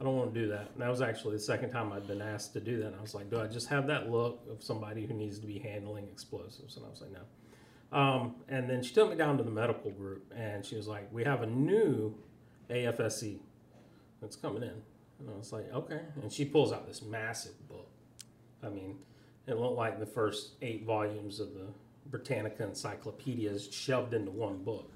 I 0.00 0.04
don't 0.04 0.16
want 0.16 0.34
to 0.34 0.40
do 0.40 0.48
that. 0.48 0.70
And 0.72 0.82
that 0.82 0.90
was 0.90 1.00
actually 1.00 1.36
the 1.36 1.42
second 1.42 1.70
time 1.70 1.92
I'd 1.92 2.06
been 2.06 2.20
asked 2.20 2.52
to 2.54 2.60
do 2.60 2.78
that. 2.78 2.88
And 2.88 2.96
I 2.96 3.00
was 3.00 3.14
like, 3.14 3.30
do 3.30 3.40
I 3.40 3.46
just 3.46 3.68
have 3.68 3.86
that 3.86 4.10
look 4.10 4.42
of 4.50 4.62
somebody 4.62 5.06
who 5.06 5.14
needs 5.14 5.38
to 5.38 5.46
be 5.46 5.58
handling 5.58 6.08
explosives? 6.12 6.76
And 6.76 6.84
I 6.84 6.88
was 6.88 7.00
like, 7.00 7.10
no. 7.12 7.98
Um, 7.98 8.34
and 8.48 8.68
then 8.68 8.82
she 8.82 8.92
took 8.92 9.10
me 9.10 9.16
down 9.16 9.38
to 9.38 9.44
the 9.44 9.50
medical 9.50 9.92
group 9.92 10.32
and 10.36 10.64
she 10.64 10.76
was 10.76 10.88
like, 10.88 11.08
we 11.12 11.22
have 11.22 11.42
a 11.42 11.46
new 11.46 12.14
AFSC 12.68 13.38
that's 14.20 14.34
coming 14.34 14.64
in. 14.64 14.82
And 15.20 15.30
I 15.32 15.38
was 15.38 15.52
like, 15.52 15.72
okay. 15.72 16.00
And 16.20 16.32
she 16.32 16.44
pulls 16.44 16.72
out 16.72 16.88
this 16.88 17.02
massive 17.02 17.68
book. 17.68 17.88
I 18.64 18.68
mean, 18.68 18.98
it 19.46 19.58
looked 19.58 19.76
like 19.76 20.00
the 20.00 20.06
first 20.06 20.54
eight 20.60 20.84
volumes 20.84 21.38
of 21.38 21.54
the 21.54 21.66
Britannica 22.06 22.64
encyclopedias 22.64 23.72
shoved 23.72 24.12
into 24.12 24.30
one 24.30 24.62
book. 24.62 24.90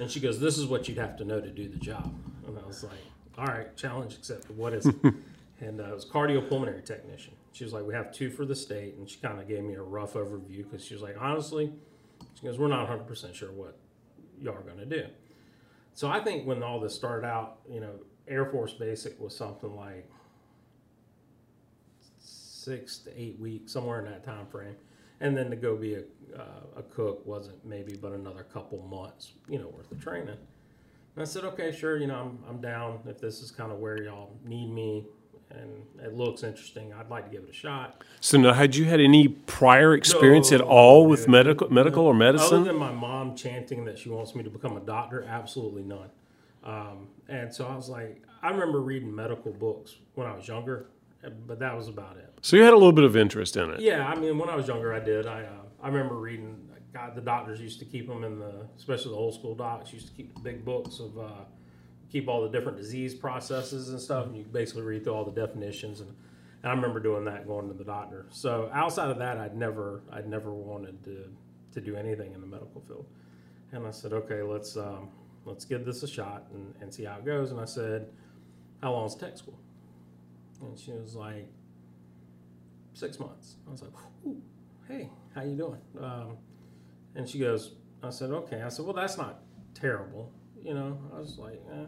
And 0.00 0.10
she 0.10 0.20
goes, 0.20 0.40
This 0.40 0.58
is 0.58 0.66
what 0.66 0.88
you'd 0.88 0.98
have 0.98 1.16
to 1.18 1.24
know 1.24 1.40
to 1.40 1.50
do 1.50 1.68
the 1.68 1.78
job. 1.78 2.12
And 2.46 2.58
I 2.58 2.66
was 2.66 2.84
like, 2.84 2.92
All 3.38 3.46
right, 3.46 3.74
challenge 3.76 4.14
accepted. 4.14 4.56
What 4.56 4.72
is 4.72 4.86
it? 4.86 4.96
and 5.60 5.80
uh, 5.80 5.84
it 5.84 5.94
was 5.94 6.04
cardiopulmonary 6.04 6.84
technician. 6.84 7.34
She 7.52 7.62
was 7.62 7.72
like, 7.72 7.86
We 7.86 7.94
have 7.94 8.12
two 8.12 8.30
for 8.30 8.44
the 8.44 8.56
state. 8.56 8.96
And 8.96 9.08
she 9.08 9.18
kind 9.20 9.38
of 9.40 9.46
gave 9.46 9.62
me 9.62 9.74
a 9.74 9.82
rough 9.82 10.14
overview 10.14 10.68
because 10.68 10.84
she 10.84 10.94
was 10.94 11.02
like, 11.02 11.16
Honestly, 11.20 11.72
she 12.34 12.46
goes, 12.46 12.58
We're 12.58 12.66
not 12.66 12.88
100% 12.88 13.34
sure 13.34 13.52
what 13.52 13.76
y'all 14.40 14.54
are 14.54 14.62
going 14.62 14.78
to 14.78 14.86
do. 14.86 15.06
So 15.94 16.08
I 16.08 16.20
think 16.20 16.46
when 16.46 16.62
all 16.62 16.80
this 16.80 16.94
started 16.94 17.26
out, 17.26 17.58
you 17.70 17.80
know, 17.80 17.92
Air 18.26 18.46
Force 18.46 18.72
Basic 18.72 19.18
was 19.20 19.36
something 19.36 19.74
like 19.74 20.08
six 22.20 22.98
to 22.98 23.20
eight 23.20 23.38
weeks, 23.38 23.72
somewhere 23.72 24.00
in 24.00 24.04
that 24.06 24.24
time 24.24 24.46
frame. 24.46 24.74
And 25.20 25.36
then 25.36 25.50
to 25.50 25.56
go 25.56 25.76
be 25.76 25.94
a, 25.94 26.02
uh, 26.36 26.78
a 26.78 26.82
cook 26.82 27.26
wasn't 27.26 27.64
maybe 27.64 27.96
but 27.96 28.12
another 28.12 28.44
couple 28.44 28.80
months, 28.82 29.32
you 29.48 29.58
know, 29.58 29.68
worth 29.68 29.90
of 29.90 30.00
training. 30.00 30.36
And 31.18 31.24
I 31.24 31.26
said, 31.26 31.42
okay, 31.46 31.72
sure, 31.72 31.96
you 31.96 32.06
know, 32.06 32.14
I'm, 32.14 32.38
I'm 32.48 32.60
down 32.60 33.00
if 33.08 33.20
this 33.20 33.42
is 33.42 33.50
kind 33.50 33.72
of 33.72 33.80
where 33.80 34.00
y'all 34.00 34.30
need 34.44 34.70
me 34.70 35.04
and 35.50 35.82
it 36.00 36.14
looks 36.14 36.44
interesting. 36.44 36.92
I'd 36.92 37.10
like 37.10 37.24
to 37.24 37.30
give 37.32 37.42
it 37.42 37.50
a 37.50 37.52
shot. 37.52 38.04
So 38.20 38.38
now, 38.38 38.52
had 38.52 38.76
you 38.76 38.84
had 38.84 39.00
any 39.00 39.26
prior 39.26 39.94
experience 39.94 40.52
at 40.52 40.60
all 40.60 41.06
with 41.06 41.22
dude. 41.22 41.30
medical, 41.30 41.68
medical 41.70 42.04
or 42.04 42.14
medicine? 42.14 42.58
Other 42.58 42.66
than 42.66 42.76
my 42.76 42.92
mom 42.92 43.34
chanting 43.34 43.84
that 43.86 43.98
she 43.98 44.10
wants 44.10 44.36
me 44.36 44.44
to 44.44 44.50
become 44.50 44.76
a 44.76 44.80
doctor, 44.80 45.24
absolutely 45.24 45.82
none. 45.82 46.08
Um, 46.62 47.08
and 47.28 47.52
so 47.52 47.66
I 47.66 47.74
was 47.74 47.88
like, 47.88 48.22
I 48.40 48.50
remember 48.50 48.80
reading 48.80 49.12
medical 49.12 49.50
books 49.50 49.96
when 50.14 50.28
I 50.28 50.36
was 50.36 50.46
younger, 50.46 50.86
but 51.48 51.58
that 51.58 51.76
was 51.76 51.88
about 51.88 52.16
it. 52.16 52.32
So 52.42 52.56
you 52.56 52.62
had 52.62 52.74
a 52.74 52.76
little 52.76 52.92
bit 52.92 53.02
of 53.02 53.16
interest 53.16 53.56
in 53.56 53.70
it. 53.70 53.80
Yeah, 53.80 54.06
I 54.06 54.14
mean, 54.14 54.38
when 54.38 54.48
I 54.48 54.54
was 54.54 54.68
younger, 54.68 54.94
I 54.94 55.00
did. 55.00 55.26
I 55.26 55.42
uh, 55.42 55.62
I 55.82 55.88
remember 55.88 56.14
reading. 56.14 56.67
God, 56.92 57.14
the 57.14 57.20
doctors 57.20 57.60
used 57.60 57.78
to 57.80 57.84
keep 57.84 58.08
them 58.08 58.24
in 58.24 58.38
the, 58.38 58.66
especially 58.76 59.12
the 59.12 59.18
old 59.18 59.34
school 59.34 59.54
docs 59.54 59.92
used 59.92 60.06
to 60.08 60.12
keep 60.14 60.42
big 60.42 60.64
books 60.64 61.00
of, 61.00 61.18
uh, 61.18 61.44
keep 62.10 62.28
all 62.28 62.42
the 62.42 62.48
different 62.48 62.78
disease 62.78 63.14
processes 63.14 63.90
and 63.90 64.00
stuff, 64.00 64.26
and 64.26 64.36
you 64.36 64.44
basically 64.44 64.82
read 64.82 65.04
through 65.04 65.12
all 65.12 65.24
the 65.24 65.30
definitions. 65.30 66.00
And, 66.00 66.14
and 66.62 66.72
I 66.72 66.74
remember 66.74 67.00
doing 67.00 67.24
that 67.26 67.46
going 67.46 67.68
to 67.68 67.74
the 67.74 67.84
doctor. 67.84 68.26
So 68.30 68.70
outside 68.72 69.10
of 69.10 69.18
that, 69.18 69.38
I'd 69.38 69.56
never 69.56 70.00
I'd 70.10 70.28
never 70.28 70.52
wanted 70.52 71.04
to 71.04 71.24
to 71.74 71.80
do 71.80 71.94
anything 71.96 72.32
in 72.32 72.40
the 72.40 72.46
medical 72.46 72.80
field. 72.80 73.06
And 73.72 73.86
I 73.86 73.90
said, 73.90 74.12
okay, 74.12 74.42
let's 74.42 74.76
um, 74.76 75.10
let's 75.44 75.64
give 75.66 75.84
this 75.84 76.02
a 76.02 76.08
shot 76.08 76.46
and, 76.54 76.74
and 76.80 76.92
see 76.92 77.04
how 77.04 77.18
it 77.18 77.26
goes. 77.26 77.50
And 77.50 77.60
I 77.60 77.66
said, 77.66 78.08
how 78.82 78.92
long 78.92 79.06
is 79.06 79.14
tech 79.14 79.36
school? 79.36 79.58
And 80.62 80.78
she 80.78 80.92
was 80.92 81.14
like, 81.14 81.46
six 82.94 83.20
months. 83.20 83.56
I 83.66 83.70
was 83.70 83.82
like, 83.82 83.92
hey, 84.88 85.10
how 85.34 85.42
you 85.42 85.54
doing? 85.54 85.80
Um, 86.00 86.38
and 87.14 87.28
she 87.28 87.38
goes, 87.38 87.72
I 88.02 88.10
said, 88.10 88.30
okay. 88.30 88.62
I 88.62 88.68
said, 88.68 88.84
well, 88.84 88.94
that's 88.94 89.18
not 89.18 89.40
terrible. 89.74 90.30
You 90.62 90.74
know, 90.74 90.98
I 91.14 91.18
was 91.18 91.38
like, 91.38 91.60
eh. 91.72 91.86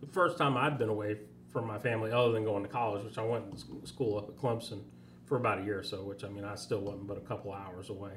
the 0.00 0.06
first 0.06 0.38
time 0.38 0.56
I'd 0.56 0.78
been 0.78 0.88
away 0.88 1.18
from 1.52 1.66
my 1.66 1.78
family 1.78 2.12
other 2.12 2.32
than 2.32 2.44
going 2.44 2.62
to 2.62 2.68
college, 2.68 3.04
which 3.04 3.18
I 3.18 3.24
went 3.24 3.52
to 3.52 3.86
school 3.86 4.18
up 4.18 4.28
at 4.28 4.36
Clemson 4.36 4.82
for 5.26 5.36
about 5.36 5.60
a 5.60 5.64
year 5.64 5.78
or 5.78 5.82
so, 5.82 6.02
which 6.02 6.24
I 6.24 6.28
mean, 6.28 6.44
I 6.44 6.54
still 6.54 6.80
wasn't 6.80 7.06
but 7.06 7.16
a 7.16 7.22
couple 7.22 7.52
hours 7.52 7.90
away. 7.90 8.12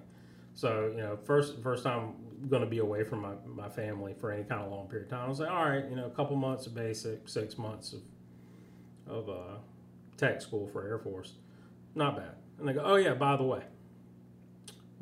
So, 0.56 0.92
you 0.96 1.02
know, 1.02 1.18
first 1.18 1.62
first 1.64 1.84
time 1.84 2.14
going 2.48 2.62
to 2.62 2.70
be 2.70 2.80
away 2.80 3.04
from 3.04 3.22
my, 3.22 3.34
my 3.46 3.70
family 3.70 4.14
for 4.20 4.32
any 4.32 4.44
kind 4.44 4.62
of 4.62 4.72
long 4.72 4.88
period 4.88 5.06
of 5.06 5.12
time. 5.12 5.26
I 5.26 5.30
was 5.30 5.40
like, 5.40 5.50
all 5.50 5.66
right, 5.66 5.86
you 5.90 5.96
know, 5.96 6.06
a 6.06 6.12
couple 6.12 6.36
months 6.36 6.68
of 6.68 6.76
basic, 6.76 7.28
six 7.28 7.58
months 7.58 7.94
of, 7.94 8.02
of 9.08 9.30
uh, 9.30 9.58
tech 10.18 10.42
school 10.42 10.68
for 10.68 10.86
Air 10.88 11.00
Force. 11.00 11.34
Not 11.96 12.18
bad. 12.18 12.36
And 12.60 12.68
they 12.68 12.74
go, 12.74 12.82
oh, 12.84 12.96
yeah, 12.96 13.14
by 13.14 13.36
the 13.36 13.44
way, 13.44 13.64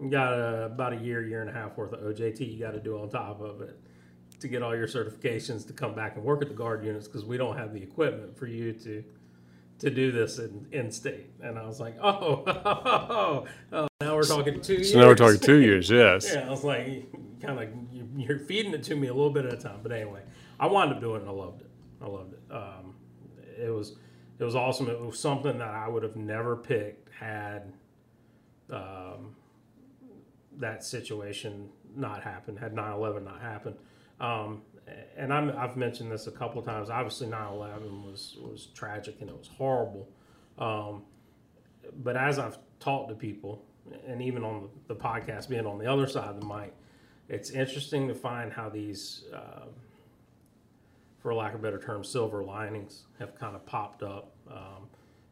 got 0.10 0.34
a, 0.34 0.66
about 0.66 0.94
a 0.94 0.98
year, 0.98 1.26
year 1.26 1.42
and 1.42 1.50
a 1.50 1.54
half 1.54 1.78
worth 1.78 1.94
of 1.94 2.00
OJT 2.00 2.52
you 2.52 2.60
got 2.60 2.72
to 2.72 2.80
do 2.80 2.98
on 2.98 3.10
top 3.10 3.42
of 3.42 3.62
it 3.62 3.80
to 4.40 4.48
get 4.48 4.64
all 4.64 4.76
your 4.76 4.88
certifications 4.88 5.66
to 5.68 5.74
come 5.74 5.94
back 5.94 6.16
and 6.16 6.24
work 6.24 6.42
at 6.42 6.48
the 6.48 6.54
guard 6.54 6.84
units 6.84 7.08
because 7.08 7.24
we 7.24 7.38
don't 7.38 7.58
have 7.58 7.74
the 7.74 7.82
equipment 7.82 8.36
for 8.36 8.48
you 8.48 8.74
to 8.74 9.04
to 9.80 9.90
do 9.90 10.12
this 10.12 10.38
in, 10.38 10.68
in 10.72 10.92
state. 10.92 11.32
And 11.42 11.58
I 11.58 11.66
was 11.66 11.80
like, 11.80 11.98
oh, 12.04 12.44
oh, 12.46 13.48
oh, 13.74 13.88
now 14.00 14.16
we're 14.16 14.24
talking 14.24 14.62
two 14.62 14.74
years. 14.74 14.92
So 14.92 15.00
now 15.00 15.08
we're 15.08 15.16
talking 15.16 15.40
two 15.40 15.60
years, 15.60 15.90
yes. 15.90 16.32
Yeah, 16.36 16.46
I 16.46 16.52
was 16.52 16.64
like, 16.64 17.12
kind 17.42 17.60
of, 17.60 17.68
you, 17.92 18.08
you're 18.16 18.38
feeding 18.38 18.74
it 18.74 18.84
to 18.84 18.96
me 18.96 19.08
a 19.08 19.14
little 19.14 19.32
bit 19.32 19.44
at 19.46 19.54
a 19.54 19.58
time. 19.58 19.80
But 19.82 19.92
anyway, 19.92 20.22
I 20.60 20.68
wound 20.68 20.94
up 20.94 21.02
doing 21.02 21.16
it 21.16 21.22
and 21.22 21.30
I 21.30 21.34
loved 21.34 21.62
it. 21.62 21.70
I 22.00 22.06
loved 22.06 22.34
it. 22.34 22.40
Um, 22.52 22.94
it 23.60 23.70
was 23.70 23.96
it 24.38 24.44
was 24.44 24.56
awesome. 24.56 24.88
It 24.88 25.00
was 25.00 25.20
something 25.20 25.58
that 25.60 25.68
I 25.68 25.88
would 25.88 26.04
have 26.04 26.16
never 26.16 26.56
picked 26.56 27.14
had 27.14 27.74
um, 28.72 29.36
that 30.62 30.84
situation 30.84 31.70
not 31.96 32.24
happened, 32.24 32.60
had 32.60 32.74
9 32.74 32.94
11 32.94 33.24
not 33.26 33.42
happened. 33.42 33.76
Um, 34.20 34.62
and 35.18 35.34
I'm, 35.34 35.52
I've 35.58 35.78
mentioned 35.78 36.12
this 36.12 36.28
a 36.28 36.32
couple 36.32 36.62
times. 36.62 36.90
Obviously, 36.90 37.28
9 37.28 37.54
11 37.54 38.04
was, 38.04 38.38
was 38.42 38.68
tragic 38.74 39.18
and 39.22 39.30
it 39.30 39.38
was 39.38 39.48
horrible. 39.48 40.08
Um, 40.58 41.04
but 42.04 42.16
as 42.16 42.40
I've 42.40 42.58
talked 42.80 43.10
to 43.10 43.16
people, 43.16 43.66
and 44.08 44.22
even 44.22 44.44
on 44.44 44.70
the, 44.88 44.94
the, 44.94 45.00
podcast, 45.00 45.50
being 45.50 45.66
on 45.66 45.80
the 45.80 45.92
other 45.92 46.08
side 46.08 46.30
of 46.30 46.40
the 46.40 46.46
mic, 46.46 46.74
it's 47.30 47.50
interesting 47.50 48.08
to 48.08 48.14
find 48.14 48.52
how 48.54 48.70
these, 48.70 49.26
uh, 49.34 49.66
for 51.20 51.34
lack 51.34 51.54
of 51.54 51.60
a 51.60 51.64
better 51.64 51.80
term, 51.80 52.04
silver 52.04 52.44
linings 52.44 53.06
have 53.20 53.36
kind 53.36 53.56
of 53.56 53.66
popped 53.66 54.04
up. 54.04 54.36
Um, 54.50 54.88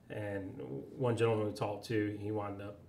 and 0.09 0.49
one 0.97 1.15
gentleman 1.15 1.47
we 1.47 1.53
talked 1.53 1.85
to, 1.87 2.17
he 2.19 2.31
wound 2.31 2.61
up 2.61 2.79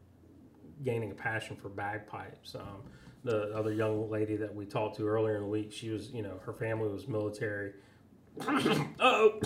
gaining 0.85 1.11
a 1.11 1.15
passion 1.15 1.57
for 1.57 1.69
bagpipes. 1.69 2.55
Um, 2.55 2.83
the 3.25 3.55
other 3.55 3.73
young 3.73 4.11
lady 4.11 4.37
that 4.37 4.55
we 4.55 4.65
talked 4.65 4.97
to 4.97 5.07
earlier 5.07 5.37
in 5.37 5.43
the 5.43 5.49
week, 5.49 5.73
she 5.73 5.91
was, 5.91 6.11
you 6.11 6.23
know, 6.23 6.41
her 6.45 6.53
family 6.53 6.89
was 6.89 7.07
military. 7.07 7.73
oh, 9.01 9.41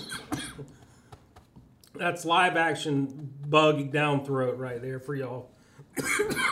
that's 1.95 2.25
live 2.25 2.57
action 2.57 3.33
bug 3.47 3.91
down 3.93 4.25
throat 4.25 4.59
right 4.59 4.81
there 4.81 5.01
for 5.01 5.15
y'all. 5.15 5.51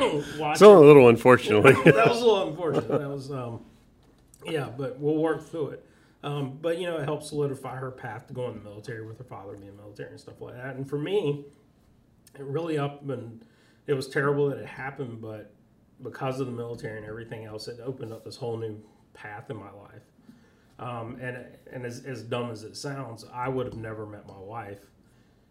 It's 0.01 0.61
a 0.61 0.69
little 0.69 1.09
unfortunately. 1.09 1.73
that 1.85 2.09
was 2.09 2.21
a 2.21 2.27
little 2.27 2.49
unfortunate. 2.49 2.89
That 2.89 3.09
was, 3.09 3.31
um, 3.31 3.61
yeah, 4.45 4.69
but 4.77 4.99
we'll 4.99 5.17
work 5.17 5.47
through 5.49 5.69
it. 5.69 5.87
Um, 6.25 6.59
but 6.61 6.79
you 6.79 6.87
know, 6.87 6.99
it 6.99 7.05
helped 7.05 7.25
solidify 7.25 7.77
her 7.77 7.91
path 7.91 8.27
to 8.29 8.35
go 8.35 8.49
in 8.49 8.55
the 8.55 8.61
military 8.61 9.05
with 9.07 9.19
her 9.19 9.25
father 9.25 9.57
being 9.57 9.77
military 9.77 10.11
and 10.11 10.21
stuff 10.21 10.41
like 10.41 10.55
that. 10.55 10.77
And 10.77 10.89
for 10.89 10.99
me, 10.99 11.45
it 12.39 12.45
really 12.45 12.79
up 12.79 13.09
and 13.09 13.45
it 13.87 13.95
was 13.95 14.09
terrible 14.09 14.49
that 14.51 14.59
it 14.59 14.67
happened, 14.67 15.21
but 15.21 15.53
because 16.03 16.41
of 16.41 16.47
the 16.47 16.53
military 16.53 16.99
and 16.99 17.07
everything 17.07 17.45
else, 17.45 17.69
it 17.69 17.79
opened 17.85 18.13
up 18.13 18.25
this 18.25 18.37
whole 18.37 18.57
new 18.57 18.81
path 19.15 19.51
in 19.51 19.57
my 19.57 19.71
life. 19.71 20.03
Um, 20.79 21.19
and 21.21 21.47
and 21.73 21.87
as, 21.87 22.05
as 22.05 22.23
dumb 22.23 22.51
as 22.51 22.65
it 22.65 22.77
sounds, 22.77 23.25
I 23.33 23.49
would 23.49 23.67
have 23.67 23.77
never 23.77 24.07
met 24.07 24.27
my 24.27 24.39
wife 24.39 24.87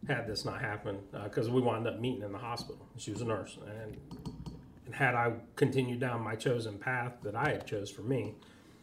had 0.08 0.28
this 0.28 0.46
not 0.46 0.62
happened 0.62 1.00
because 1.24 1.48
uh, 1.48 1.52
we 1.52 1.62
wound 1.62 1.88
up 1.88 2.00
meeting 2.00 2.24
in 2.24 2.32
the 2.32 2.38
hospital. 2.38 2.88
She 2.98 3.12
was 3.12 3.22
a 3.22 3.26
nurse, 3.26 3.58
and, 3.68 3.98
and 4.86 4.96
had 4.96 5.16
I 5.16 5.34
continued 5.56 6.00
down 6.00 6.22
my 6.22 6.36
chosen 6.36 6.78
path 6.78 7.14
that 7.24 7.36
I 7.36 7.50
had 7.50 7.68
chose 7.68 7.90
for 7.90 8.02
me, 8.02 8.34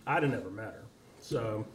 I'd 0.06 0.22
have 0.22 0.32
never 0.32 0.50
met 0.50 0.66
her. 0.66 0.84
So 1.20 1.66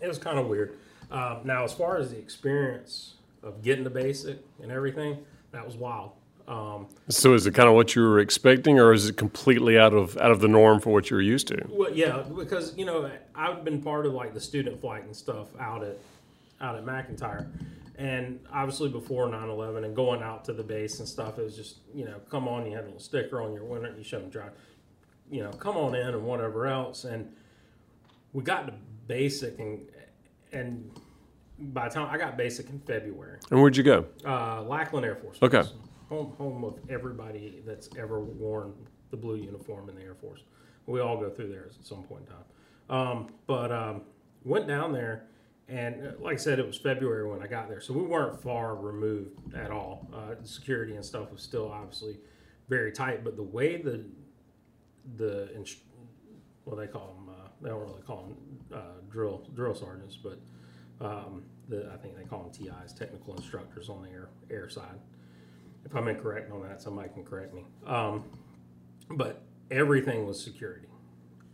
it 0.00 0.06
was 0.06 0.18
kind 0.18 0.38
of 0.38 0.46
weird. 0.46 0.78
Uh, 1.10 1.40
now, 1.44 1.64
as 1.64 1.72
far 1.72 1.96
as 1.96 2.10
the 2.10 2.18
experience 2.18 3.14
of 3.42 3.62
getting 3.62 3.84
the 3.84 3.90
basic 3.90 4.38
and 4.62 4.70
everything, 4.70 5.18
that 5.50 5.66
was 5.66 5.76
wild. 5.76 6.12
Um, 6.50 6.88
so 7.08 7.32
is 7.32 7.46
it 7.46 7.54
kind 7.54 7.68
of 7.68 7.76
what 7.76 7.94
you 7.94 8.02
were 8.02 8.18
expecting, 8.18 8.80
or 8.80 8.92
is 8.92 9.08
it 9.08 9.16
completely 9.16 9.78
out 9.78 9.94
of 9.94 10.16
out 10.18 10.32
of 10.32 10.40
the 10.40 10.48
norm 10.48 10.80
for 10.80 10.90
what 10.90 11.08
you 11.08 11.14
were 11.14 11.22
used 11.22 11.46
to? 11.48 11.64
Well, 11.68 11.92
yeah, 11.94 12.24
because 12.36 12.76
you 12.76 12.84
know 12.84 13.08
I've 13.36 13.64
been 13.64 13.80
part 13.80 14.04
of 14.04 14.14
like 14.14 14.34
the 14.34 14.40
student 14.40 14.80
flight 14.80 15.04
and 15.04 15.14
stuff 15.14 15.46
out 15.60 15.84
at 15.84 15.96
out 16.60 16.74
at 16.74 16.84
McEntire, 16.84 17.46
and 17.96 18.40
obviously 18.52 18.88
before 18.88 19.28
9-11 19.28 19.84
and 19.84 19.94
going 19.94 20.22
out 20.22 20.44
to 20.46 20.52
the 20.52 20.64
base 20.64 20.98
and 20.98 21.08
stuff, 21.08 21.38
it 21.38 21.44
was 21.44 21.54
just 21.54 21.76
you 21.94 22.04
know 22.04 22.16
come 22.28 22.48
on, 22.48 22.66
you 22.66 22.74
had 22.74 22.82
a 22.82 22.86
little 22.86 23.00
sticker 23.00 23.40
on 23.40 23.54
your 23.54 23.64
window, 23.64 23.94
you 23.96 24.02
them 24.02 24.28
drive, 24.28 24.50
you 25.30 25.44
know 25.44 25.50
come 25.52 25.76
on 25.76 25.94
in 25.94 26.08
and 26.08 26.24
whatever 26.24 26.66
else, 26.66 27.04
and 27.04 27.32
we 28.32 28.42
got 28.42 28.66
to 28.66 28.74
basic 29.06 29.60
and 29.60 29.86
and 30.52 30.90
by 31.60 31.88
the 31.88 31.94
time 31.94 32.08
I 32.10 32.18
got 32.18 32.36
basic 32.36 32.68
in 32.70 32.80
February. 32.80 33.38
And 33.52 33.60
where'd 33.60 33.76
you 33.76 33.84
go? 33.84 34.06
Uh, 34.26 34.62
Lackland 34.62 35.06
Air 35.06 35.14
Force. 35.14 35.38
Okay. 35.40 35.62
Home 36.10 36.34
home 36.38 36.64
of 36.64 36.74
everybody 36.90 37.62
that's 37.64 37.88
ever 37.96 38.18
worn 38.18 38.74
the 39.12 39.16
blue 39.16 39.36
uniform 39.36 39.88
in 39.88 39.94
the 39.94 40.02
Air 40.02 40.16
Force. 40.16 40.40
We 40.86 40.98
all 40.98 41.16
go 41.16 41.30
through 41.30 41.50
there 41.50 41.66
at 41.66 41.86
some 41.86 42.02
point 42.02 42.22
in 42.22 42.26
time. 42.26 43.08
Um, 43.08 43.32
but 43.46 43.70
um, 43.70 44.02
went 44.44 44.66
down 44.66 44.92
there, 44.92 45.26
and 45.68 46.04
uh, 46.04 46.10
like 46.20 46.34
I 46.34 46.36
said, 46.36 46.58
it 46.58 46.66
was 46.66 46.76
February 46.76 47.28
when 47.28 47.40
I 47.42 47.46
got 47.46 47.68
there, 47.68 47.80
so 47.80 47.92
we 47.94 48.02
weren't 48.02 48.42
far 48.42 48.74
removed 48.74 49.54
at 49.54 49.70
all. 49.70 50.08
Uh, 50.12 50.34
security 50.42 50.96
and 50.96 51.04
stuff 51.04 51.30
was 51.30 51.42
still 51.42 51.70
obviously 51.70 52.18
very 52.68 52.90
tight, 52.90 53.22
but 53.22 53.36
the 53.36 53.44
way 53.44 53.76
the 53.80 54.04
the 55.16 55.48
well 56.64 56.74
they 56.74 56.88
call 56.88 57.14
them 57.14 57.32
uh, 57.32 57.48
they 57.60 57.68
don't 57.68 57.82
really 57.82 58.02
call 58.02 58.22
them 58.22 58.36
uh, 58.74 59.00
drill 59.08 59.46
drill 59.54 59.76
sergeants, 59.76 60.16
but 60.16 60.40
um, 61.00 61.44
the, 61.68 61.88
I 61.94 61.96
think 61.98 62.16
they 62.16 62.24
call 62.24 62.42
them 62.42 62.52
TIs, 62.52 62.92
technical 62.92 63.36
instructors 63.36 63.88
on 63.88 64.02
the 64.02 64.08
air 64.08 64.30
air 64.50 64.68
side 64.68 64.98
if 65.84 65.94
I'm 65.94 66.08
incorrect 66.08 66.50
on 66.52 66.62
that, 66.62 66.80
somebody 66.80 67.08
can 67.10 67.24
correct 67.24 67.54
me. 67.54 67.64
Um, 67.86 68.24
but 69.10 69.42
everything 69.70 70.26
was 70.26 70.42
security. 70.42 70.86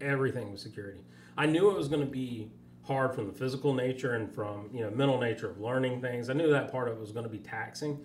Everything 0.00 0.52
was 0.52 0.62
security. 0.62 1.00
I 1.36 1.46
knew 1.46 1.70
it 1.70 1.76
was 1.76 1.88
going 1.88 2.00
to 2.00 2.10
be 2.10 2.50
hard 2.82 3.14
from 3.14 3.26
the 3.26 3.32
physical 3.32 3.74
nature 3.74 4.14
and 4.14 4.32
from 4.32 4.70
you 4.72 4.82
know 4.82 4.90
mental 4.90 5.18
nature 5.18 5.50
of 5.50 5.60
learning 5.60 6.00
things. 6.00 6.30
I 6.30 6.34
knew 6.34 6.50
that 6.50 6.70
part 6.70 6.88
of 6.88 6.96
it 6.96 7.00
was 7.00 7.12
going 7.12 7.24
to 7.24 7.30
be 7.30 7.38
taxing, 7.38 7.98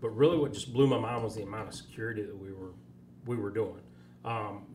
but 0.00 0.10
really 0.10 0.38
what 0.38 0.52
just 0.52 0.72
blew 0.72 0.86
my 0.86 0.98
mind 0.98 1.22
was 1.22 1.34
the 1.34 1.42
amount 1.42 1.68
of 1.68 1.74
security 1.74 2.22
that 2.22 2.36
we 2.36 2.52
were 2.52 2.72
we 3.26 3.36
were 3.36 3.50
doing. 3.50 3.80
Um, 4.24 4.66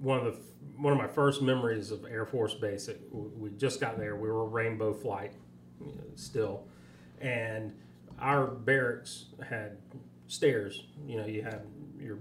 one 0.00 0.18
of 0.18 0.24
the 0.24 0.40
one 0.76 0.92
of 0.92 0.98
my 0.98 1.08
first 1.08 1.42
memories 1.42 1.90
of 1.90 2.04
Air 2.04 2.24
Force 2.24 2.54
Base, 2.54 2.88
it, 2.88 3.00
we 3.12 3.50
just 3.50 3.80
got 3.80 3.98
there. 3.98 4.16
We 4.16 4.28
were 4.30 4.46
Rainbow 4.46 4.92
Flight 4.94 5.32
you 5.80 5.92
know, 5.92 6.02
still, 6.14 6.66
and 7.20 7.72
our 8.18 8.46
barracks 8.46 9.26
had 9.48 9.78
stairs. 10.30 10.84
You 11.06 11.18
know, 11.18 11.26
you 11.26 11.42
had 11.42 11.66
your 11.98 12.18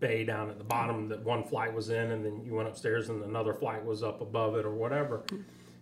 bay 0.00 0.24
down 0.24 0.50
at 0.50 0.58
the 0.58 0.64
bottom 0.64 1.08
that 1.08 1.22
one 1.22 1.44
flight 1.44 1.72
was 1.72 1.90
in, 1.90 2.10
and 2.10 2.24
then 2.24 2.44
you 2.44 2.54
went 2.54 2.68
upstairs 2.68 3.08
and 3.08 3.22
another 3.24 3.54
flight 3.54 3.84
was 3.84 4.02
up 4.02 4.20
above 4.20 4.56
it 4.56 4.66
or 4.66 4.72
whatever. 4.72 5.22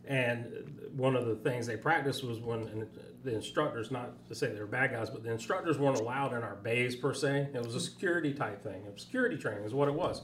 And 0.06 0.90
one 0.94 1.16
of 1.16 1.24
the 1.24 1.36
things 1.36 1.66
they 1.66 1.78
practiced 1.78 2.22
was 2.22 2.38
when 2.38 2.86
the 3.22 3.34
instructors, 3.34 3.90
not 3.90 4.26
to 4.28 4.34
say 4.34 4.48
they 4.48 4.60
were 4.60 4.66
bad 4.66 4.90
guys, 4.92 5.08
but 5.08 5.22
the 5.22 5.32
instructors 5.32 5.78
weren't 5.78 5.98
allowed 5.98 6.34
in 6.34 6.42
our 6.42 6.56
bays 6.56 6.94
per 6.94 7.14
se. 7.14 7.48
It 7.54 7.64
was 7.64 7.74
a 7.74 7.80
security 7.80 8.34
type 8.34 8.62
thing. 8.62 8.84
Security 8.96 9.38
training 9.38 9.64
is 9.64 9.72
what 9.72 9.88
it 9.88 9.94
was. 9.94 10.20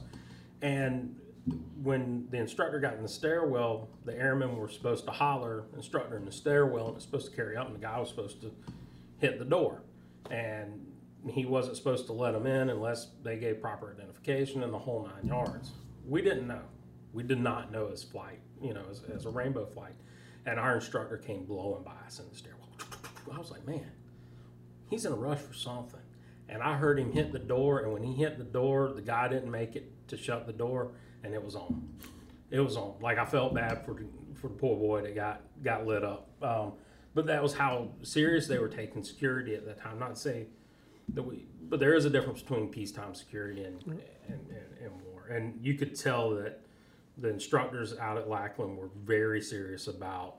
And 0.61 1.19
when 1.81 2.27
the 2.29 2.37
instructor 2.37 2.79
got 2.79 2.93
in 2.93 3.01
the 3.01 3.09
stairwell, 3.09 3.89
the 4.05 4.15
airmen 4.15 4.55
were 4.55 4.69
supposed 4.69 5.05
to 5.05 5.11
holler, 5.11 5.63
instructor 5.75 6.15
in 6.15 6.25
the 6.25 6.31
stairwell, 6.31 6.89
and 6.89 6.97
it's 6.97 7.05
supposed 7.05 7.31
to 7.31 7.35
carry 7.35 7.57
up, 7.57 7.65
and 7.65 7.75
the 7.75 7.79
guy 7.79 7.99
was 7.99 8.09
supposed 8.09 8.41
to 8.41 8.51
hit 9.17 9.39
the 9.39 9.45
door. 9.45 9.81
And 10.29 10.85
he 11.29 11.45
wasn't 11.45 11.77
supposed 11.77 12.07
to 12.07 12.13
let 12.13 12.33
them 12.33 12.47
in 12.47 12.69
unless 12.69 13.07
they 13.23 13.37
gave 13.37 13.61
proper 13.61 13.93
identification 13.95 14.63
and 14.63 14.73
the 14.73 14.79
whole 14.79 15.07
nine 15.13 15.27
yards. 15.27 15.71
We 16.07 16.21
didn't 16.21 16.47
know. 16.47 16.61
We 17.13 17.23
did 17.23 17.39
not 17.39 17.71
know 17.71 17.89
his 17.89 18.03
flight, 18.03 18.39
you 18.61 18.73
know, 18.73 18.83
as, 18.89 19.03
as 19.13 19.25
a 19.25 19.29
rainbow 19.29 19.65
flight. 19.65 19.93
And 20.45 20.59
our 20.59 20.75
instructor 20.75 21.17
came 21.17 21.45
blowing 21.45 21.83
by 21.83 21.95
us 22.05 22.19
in 22.19 22.27
the 22.29 22.35
stairwell. 22.35 22.69
I 23.31 23.37
was 23.37 23.51
like, 23.51 23.65
man, 23.67 23.91
he's 24.89 25.05
in 25.05 25.11
a 25.11 25.15
rush 25.15 25.39
for 25.39 25.53
something. 25.53 25.99
And 26.49 26.61
I 26.61 26.75
heard 26.75 26.99
him 26.99 27.11
hit 27.11 27.31
the 27.31 27.39
door, 27.39 27.79
and 27.79 27.93
when 27.93 28.03
he 28.03 28.13
hit 28.13 28.37
the 28.37 28.43
door, 28.43 28.91
the 28.93 29.01
guy 29.01 29.27
didn't 29.27 29.51
make 29.51 29.75
it 29.75 30.07
to 30.09 30.17
shut 30.17 30.47
the 30.47 30.53
door, 30.53 30.91
and 31.23 31.33
it 31.33 31.43
was 31.43 31.55
on. 31.55 31.87
It 32.49 32.59
was 32.59 32.75
on. 32.75 32.95
Like 32.99 33.17
I 33.17 33.25
felt 33.25 33.53
bad 33.53 33.85
for 33.85 33.95
for 34.35 34.47
the 34.47 34.55
poor 34.55 34.75
boy 34.75 35.01
that 35.03 35.15
got 35.15 35.41
got 35.63 35.85
lit 35.85 36.03
up. 36.03 36.29
Um, 36.41 36.73
but 37.13 37.25
that 37.27 37.41
was 37.41 37.53
how 37.53 37.89
serious 38.01 38.47
they 38.47 38.57
were 38.57 38.67
taking 38.67 39.03
security 39.03 39.55
at 39.55 39.65
that 39.65 39.79
time. 39.79 39.99
Not 39.99 40.15
to 40.15 40.19
say 40.19 40.47
that 41.13 41.23
we, 41.23 41.45
but 41.69 41.79
there 41.79 41.93
is 41.93 42.05
a 42.05 42.09
difference 42.09 42.41
between 42.41 42.69
peacetime 42.69 43.13
security 43.15 43.63
and, 43.63 43.81
and, 43.85 44.01
and, 44.27 44.49
and 44.81 44.91
war. 45.03 45.27
And 45.29 45.59
you 45.61 45.75
could 45.75 45.95
tell 45.95 46.31
that 46.31 46.61
the 47.17 47.29
instructors 47.29 47.97
out 47.97 48.17
at 48.17 48.29
Lackland 48.29 48.77
were 48.77 48.89
very 49.03 49.41
serious 49.41 49.87
about 49.87 50.35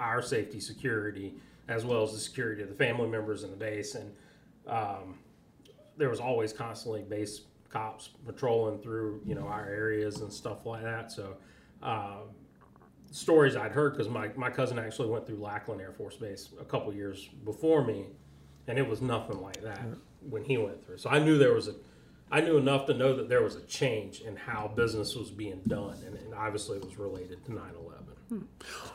our 0.00 0.22
safety 0.22 0.60
security 0.60 1.34
as 1.68 1.84
well 1.84 2.02
as 2.02 2.12
the 2.12 2.18
security 2.18 2.62
of 2.62 2.68
the 2.68 2.74
family 2.74 3.08
members 3.08 3.42
in 3.42 3.50
the 3.50 3.56
base. 3.56 3.94
And 3.94 4.12
um, 4.66 5.18
there 5.96 6.10
was 6.10 6.20
always 6.20 6.52
constantly 6.52 7.02
base 7.02 7.42
cops 7.70 8.10
patrolling 8.26 8.78
through, 8.80 9.22
you 9.24 9.34
know, 9.34 9.46
our 9.46 9.66
areas 9.66 10.20
and 10.20 10.32
stuff 10.32 10.66
like 10.66 10.82
that. 10.82 11.10
So, 11.10 11.36
uh, 11.82 12.18
stories 13.10 13.56
I'd 13.56 13.72
heard 13.72 13.92
because 13.92 14.08
my, 14.08 14.28
my 14.34 14.50
cousin 14.50 14.78
actually 14.78 15.08
went 15.08 15.26
through 15.26 15.36
Lackland 15.36 15.80
Air 15.80 15.92
Force 15.92 16.16
Base 16.16 16.50
a 16.60 16.64
couple 16.64 16.92
years 16.92 17.28
before 17.44 17.84
me 17.84 18.06
and 18.66 18.78
it 18.78 18.88
was 18.88 19.00
nothing 19.00 19.40
like 19.40 19.62
that 19.62 19.84
when 20.28 20.44
he 20.44 20.56
went 20.56 20.84
through. 20.84 20.98
So 20.98 21.10
I 21.10 21.18
knew 21.18 21.38
there 21.38 21.52
was 21.52 21.68
a, 21.68 21.74
I 22.30 22.40
knew 22.40 22.56
enough 22.56 22.86
to 22.86 22.94
know 22.94 23.14
that 23.16 23.28
there 23.28 23.42
was 23.42 23.56
a 23.56 23.62
change 23.62 24.20
in 24.20 24.36
how 24.36 24.72
business 24.74 25.14
was 25.14 25.30
being 25.30 25.60
done, 25.66 25.96
and, 26.06 26.16
and 26.16 26.34
obviously 26.34 26.78
it 26.78 26.84
was 26.84 26.98
related 26.98 27.44
to 27.46 27.52
9 27.52 27.62
11. 27.84 28.04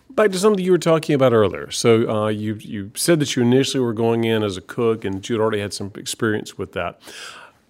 Back 0.09 0.31
to 0.31 0.39
something 0.39 0.63
you 0.63 0.71
were 0.71 0.77
talking 0.77 1.13
about 1.13 1.33
earlier. 1.33 1.69
So 1.71 2.09
uh, 2.09 2.27
you 2.27 2.55
you 2.55 2.91
said 2.95 3.19
that 3.19 3.35
you 3.35 3.43
initially 3.43 3.79
were 3.79 3.93
going 3.93 4.23
in 4.23 4.43
as 4.43 4.57
a 4.57 4.61
cook, 4.61 5.05
and 5.05 5.27
you 5.27 5.35
had 5.35 5.41
already 5.41 5.61
had 5.61 5.73
some 5.73 5.91
experience 5.95 6.57
with 6.57 6.73
that. 6.73 6.99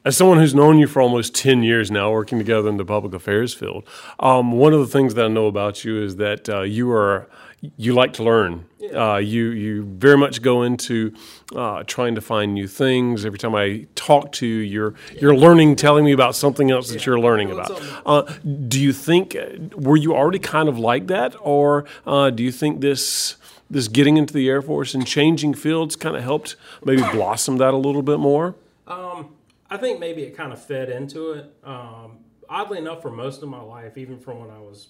As 0.06 0.16
someone 0.16 0.38
who's 0.38 0.56
known 0.56 0.80
you 0.80 0.88
for 0.88 1.02
almost 1.02 1.36
ten 1.36 1.62
years 1.64 1.92
now, 1.92 2.12
working 2.12 2.38
together 2.38 2.70
in 2.70 2.78
the 2.78 2.86
public 2.86 3.14
affairs 3.14 3.54
field, 3.54 3.86
um, 4.20 4.54
one 4.54 4.74
of 4.74 4.80
the 4.80 4.88
things 4.88 5.16
that 5.16 5.26
I 5.26 5.28
know 5.28 5.48
about 5.48 5.84
you 5.84 6.02
is 6.02 6.16
that 6.16 6.48
uh, 6.48 6.62
you 6.62 6.90
are 6.92 7.30
you 7.62 7.94
like 7.94 8.14
to 8.14 8.24
learn. 8.24 8.66
Uh, 8.94 9.18
you 9.18 9.50
you 9.50 9.84
very 9.84 10.18
much 10.18 10.42
go 10.42 10.64
into 10.64 11.14
uh, 11.56 11.84
trying 11.84 12.16
to 12.16 12.22
find 12.22 12.54
new 12.54 12.68
things. 12.68 13.26
Every 13.26 13.38
time 13.38 13.54
I 13.54 13.86
talk 13.96 14.32
to 14.34 14.48
you, 14.48 14.60
you're 14.60 14.94
you're 15.20 15.36
learning, 15.36 15.76
telling 15.76 16.06
me 16.06 16.12
about 16.12 16.36
something 16.36 16.72
else 16.72 16.90
that 16.92 17.06
you're 17.06 17.20
learning 17.20 17.52
about. 17.52 17.72
Uh, 18.06 18.22
do 18.68 18.82
you 18.82 18.94
think 18.94 19.38
were 19.76 19.98
you 19.98 20.16
already 20.16 20.40
kind 20.40 20.70
of 20.70 20.80
like 20.80 21.08
that, 21.08 21.36
or 21.42 21.86
uh, 22.08 22.30
do 22.30 22.44
you 22.44 22.52
think 22.52 22.82
this 22.82 23.36
this 23.70 23.88
getting 23.88 24.18
into 24.18 24.34
the 24.34 24.50
Air 24.50 24.62
Force 24.62 24.96
and 24.96 25.06
changing 25.06 25.54
fields 25.54 25.96
kind 25.96 26.16
of 26.16 26.24
helped 26.24 26.56
maybe 26.84 27.04
blossom 27.12 27.58
that 27.58 27.74
a 27.74 27.78
little 27.78 28.02
bit 28.02 28.20
more? 28.20 28.56
Um, 28.88 29.36
I 29.70 29.78
think 29.78 30.00
maybe 30.00 30.24
it 30.24 30.36
kind 30.36 30.52
of 30.52 30.64
fed 30.64 30.90
into 30.90 31.34
it. 31.34 31.54
Um, 31.64 32.20
oddly 32.50 32.80
enough, 32.80 33.02
for 33.02 33.12
most 33.12 33.44
of 33.44 33.50
my 33.50 33.62
life, 33.62 33.98
even 33.98 34.18
from 34.18 34.40
when 34.40 34.50
I 34.50 34.60
was 34.60 34.88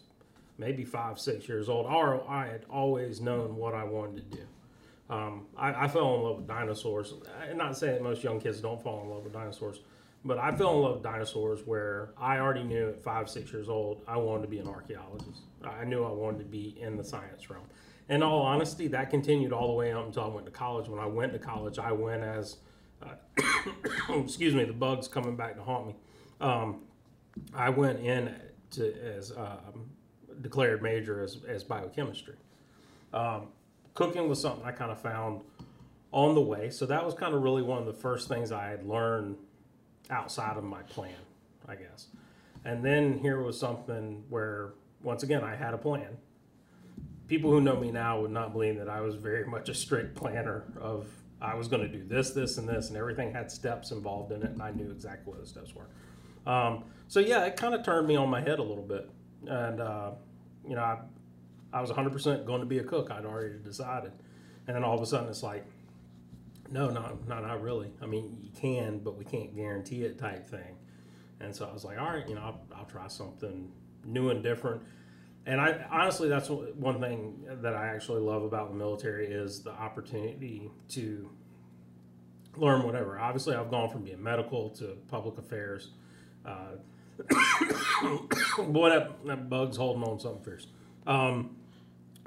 maybe 0.60 0.84
five, 0.84 1.18
six 1.18 1.48
years 1.48 1.70
old, 1.70 1.88
I 1.88 2.48
had 2.48 2.66
always 2.70 3.22
known 3.22 3.56
what 3.56 3.74
I 3.74 3.84
wanted 3.86 4.30
to 4.30 4.38
do. 4.38 4.44
Um, 5.10 5.48
I, 5.58 5.86
I, 5.86 5.88
fell 5.88 6.16
in 6.16 6.22
love 6.22 6.38
with 6.38 6.48
dinosaurs. 6.48 7.16
I'm 7.42 7.58
not 7.58 7.76
saying 7.76 7.96
that 7.96 8.04
most 8.04 8.24
young 8.24 8.40
kids 8.40 8.62
don't 8.62 8.80
fall 8.80 9.02
in 9.02 9.10
love 9.10 9.24
with 9.24 9.34
dinosaurs, 9.34 9.80
but 10.24 10.38
I 10.38 10.56
fell 10.56 10.76
in 10.76 10.82
love 10.84 10.94
with 10.96 11.04
dinosaurs 11.04 11.62
where 11.66 12.12
I 12.16 12.38
already 12.38 12.64
knew 12.64 12.90
at 12.90 13.02
five, 13.02 13.28
six 13.28 13.52
years 13.52 13.70
old 13.70 14.04
I 14.08 14.18
wanted 14.18 14.44
to 14.44 14.50
be 14.50 14.60
an 14.60 14.68
archaeologist. 14.68 15.42
I 15.64 15.84
knew 15.84 16.04
I 16.04 16.12
wanted 16.12 16.40
to 16.40 16.46
be 16.46 16.78
in 16.80 16.96
the 16.96 17.04
science 17.04 17.50
realm. 17.50 17.64
In 18.08 18.22
all 18.22 18.44
honesty, 18.44 18.88
that 18.90 19.10
continued 19.10 19.52
all 19.52 19.68
the 19.68 19.74
way 19.74 19.94
up 19.94 20.06
until 20.06 20.26
I 20.26 20.28
went 20.28 20.46
to 20.46 20.52
college. 20.52 20.88
When 20.88 21.00
I 21.00 21.08
went 21.08 21.34
to 21.34 21.40
college, 21.40 21.80
I 21.80 21.92
went 21.92 22.22
as, 22.22 22.58
uh, 23.02 23.16
excuse 24.10 24.54
me, 24.54 24.64
the 24.64 24.74
bugs 24.74 25.08
coming 25.08 25.36
back 25.36 25.56
to 25.56 25.64
haunt 25.64 25.88
me. 25.88 25.96
Um, 26.40 26.82
I 27.54 27.70
went 27.70 28.00
in 28.00 28.36
to 28.72 28.94
as 29.16 29.32
um, 29.32 29.90
declared 30.42 30.82
major 30.82 31.24
as, 31.24 31.38
as 31.48 31.64
biochemistry. 31.64 32.36
Um, 33.14 33.48
cooking 33.94 34.30
was 34.30 34.42
something 34.42 34.66
I 34.66 34.72
kind 34.72 34.92
of 34.92 35.02
found 35.02 35.42
on 36.12 36.36
the 36.36 36.42
way. 36.42 36.70
So 36.70 36.86
that 36.86 37.06
was 37.06 37.14
kind 37.14 37.34
of 37.34 37.44
really 37.44 37.62
one 37.62 37.78
of 37.78 37.86
the 37.86 37.94
first 37.94 38.28
things 38.28 38.52
I 38.52 38.68
had 38.68 38.86
learned 38.86 39.38
outside 40.10 40.58
of 40.58 40.64
my 40.64 40.82
plan, 40.84 41.16
I 41.68 41.76
guess. 41.76 42.08
And 42.66 42.84
then 42.84 43.20
here 43.20 43.42
was 43.42 43.60
something 43.60 44.24
where, 44.30 44.74
once 45.04 45.24
again, 45.24 45.44
I 45.44 45.56
had 45.56 45.74
a 45.74 45.78
plan. 45.78 46.18
People 47.28 47.52
who 47.52 47.62
know 47.62 47.80
me 47.80 47.92
now 47.92 48.22
would 48.22 48.32
not 48.32 48.54
believe 48.54 48.78
that 48.78 48.90
I 48.90 49.02
was 49.02 49.16
very 49.16 49.46
much 49.46 49.70
a 49.70 49.74
strict 49.74 50.16
planner 50.16 50.64
of 50.80 51.08
I 51.42 51.56
was 51.56 51.68
going 51.68 51.82
to 51.84 51.88
do 51.88 52.04
this, 52.04 52.32
this, 52.32 52.58
and 52.58 52.68
this, 52.68 52.90
and 52.90 52.98
everything 52.98 53.32
had 53.32 53.50
steps 53.50 53.92
involved 53.92 54.32
in 54.32 54.44
it, 54.44 54.50
and 54.50 54.62
I 54.62 54.72
knew 54.72 54.92
exactly 54.92 55.32
what 55.32 55.40
the 55.40 55.48
steps 55.48 55.74
were. 55.74 55.88
Um, 56.52 56.84
so 57.08 57.20
yeah, 57.20 57.46
it 57.46 57.56
kind 57.56 57.74
of 57.74 57.84
turned 57.86 58.08
me 58.08 58.16
on 58.18 58.30
my 58.30 58.42
head 58.42 58.60
a 58.60 58.64
little 58.64 58.84
bit, 58.84 59.10
and 59.48 59.80
uh, 59.80 60.12
you 60.70 60.76
know, 60.76 60.82
I, 60.82 61.00
I 61.74 61.82
was 61.82 61.90
100% 61.90 62.46
going 62.46 62.60
to 62.62 62.66
be 62.66 62.78
a 62.78 62.84
cook. 62.84 63.12
I'd 63.12 63.26
already 63.26 63.56
decided. 63.64 64.12
And 64.68 64.76
then 64.76 64.84
all 64.84 64.96
of 64.96 65.02
a 65.02 65.06
sudden 65.06 65.28
it's 65.28 65.44
like, 65.44 65.66
no, 66.72 66.90
not, 66.92 67.28
not, 67.28 67.42
not 67.42 67.62
really. 67.62 67.92
I 68.02 68.06
mean, 68.06 68.38
you 68.44 68.52
can, 68.52 69.00
but 69.00 69.18
we 69.18 69.26
can't 69.26 69.56
guarantee 69.56 70.04
it 70.04 70.20
type 70.20 70.48
thing. 70.48 70.78
And 71.40 71.56
so 71.56 71.68
I 71.68 71.74
was 71.74 71.84
like, 71.84 72.00
all 72.00 72.06
right, 72.06 72.28
you 72.30 72.36
know, 72.36 72.42
I'll, 72.42 72.62
I'll 72.76 72.86
try 72.86 73.08
something 73.08 73.72
new 74.06 74.30
and 74.30 74.44
different. 74.44 74.84
And 75.46 75.60
I 75.60 75.86
honestly, 75.90 76.30
that's 76.30 76.50
one 76.50 77.00
thing 77.00 77.48
that 77.62 77.74
I 77.74 77.88
actually 77.88 78.22
love 78.22 78.44
about 78.44 78.70
the 78.70 78.76
military 78.76 79.28
is 79.28 79.62
the 79.62 79.72
opportunity 79.72 80.70
to 80.90 81.30
learn 82.56 82.84
whatever. 82.84 83.18
Obviously, 83.18 83.56
I've 83.56 83.72
gone 83.72 83.90
from 83.90 84.04
being 84.04 84.22
medical 84.22 84.70
to 84.72 84.98
public 85.08 85.38
affairs. 85.40 85.92
Uh, 86.46 86.76
Boy, 88.68 88.90
that, 88.90 89.26
that 89.26 89.50
bug's 89.50 89.78
holding 89.78 90.04
on 90.04 90.20
something 90.20 90.44
fierce. 90.44 90.68
Um, 91.06 91.56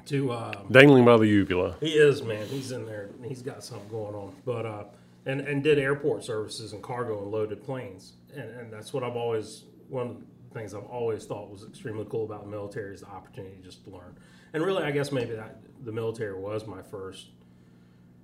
to 0.06 0.32
um, 0.32 0.66
dangling 0.70 1.04
by 1.04 1.16
the 1.16 1.26
uvula. 1.26 1.76
He 1.80 1.92
is 1.92 2.22
man. 2.22 2.46
He's 2.46 2.72
in 2.72 2.86
there. 2.86 3.10
He's 3.24 3.42
got 3.42 3.62
something 3.62 3.88
going 3.88 4.14
on. 4.14 4.34
But 4.44 4.66
uh, 4.66 4.84
and 5.26 5.40
and 5.40 5.62
did 5.62 5.78
airport 5.78 6.24
services 6.24 6.72
and 6.72 6.82
cargo 6.82 7.22
and 7.22 7.30
loaded 7.30 7.62
planes. 7.62 8.14
And 8.34 8.50
and 8.50 8.72
that's 8.72 8.92
what 8.92 9.04
I've 9.04 9.16
always 9.16 9.64
one 9.88 10.06
of 10.08 10.16
the 10.18 10.58
things 10.58 10.74
I've 10.74 10.86
always 10.86 11.24
thought 11.24 11.50
was 11.50 11.64
extremely 11.64 12.06
cool 12.08 12.24
about 12.24 12.44
the 12.44 12.50
military 12.50 12.94
is 12.94 13.00
the 13.00 13.08
opportunity 13.08 13.58
just 13.62 13.84
to 13.84 13.90
learn. 13.90 14.16
And 14.52 14.64
really, 14.64 14.82
I 14.82 14.90
guess 14.90 15.12
maybe 15.12 15.34
that 15.34 15.60
the 15.84 15.92
military 15.92 16.34
was 16.38 16.66
my 16.66 16.82
first 16.82 17.28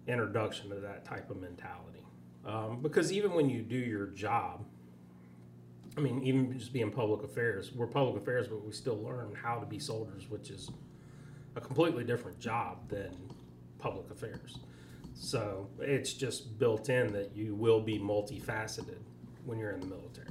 introduction 0.06 0.70
to 0.70 0.76
that 0.76 1.04
type 1.04 1.30
of 1.30 1.40
mentality. 1.40 2.02
Um, 2.46 2.80
because 2.82 3.12
even 3.12 3.32
when 3.32 3.50
you 3.50 3.62
do 3.62 3.76
your 3.76 4.06
job, 4.08 4.64
I 5.98 6.00
mean, 6.00 6.22
even 6.22 6.56
just 6.56 6.72
being 6.72 6.92
public 6.92 7.24
affairs, 7.24 7.72
we're 7.74 7.88
public 7.88 8.22
affairs, 8.22 8.46
but 8.46 8.64
we 8.64 8.70
still 8.70 9.02
learn 9.02 9.34
how 9.34 9.58
to 9.58 9.66
be 9.66 9.80
soldiers, 9.80 10.30
which 10.30 10.48
is 10.48 10.70
a 11.56 11.60
completely 11.60 12.04
different 12.04 12.38
job 12.38 12.88
than 12.88 13.10
public 13.80 14.08
affairs. 14.12 14.58
So 15.14 15.68
it's 15.80 16.12
just 16.12 16.56
built 16.56 16.88
in 16.88 17.12
that 17.14 17.32
you 17.34 17.56
will 17.56 17.80
be 17.80 17.98
multifaceted 17.98 19.00
when 19.44 19.58
you're 19.58 19.72
in 19.72 19.80
the 19.80 19.86
military. 19.86 20.27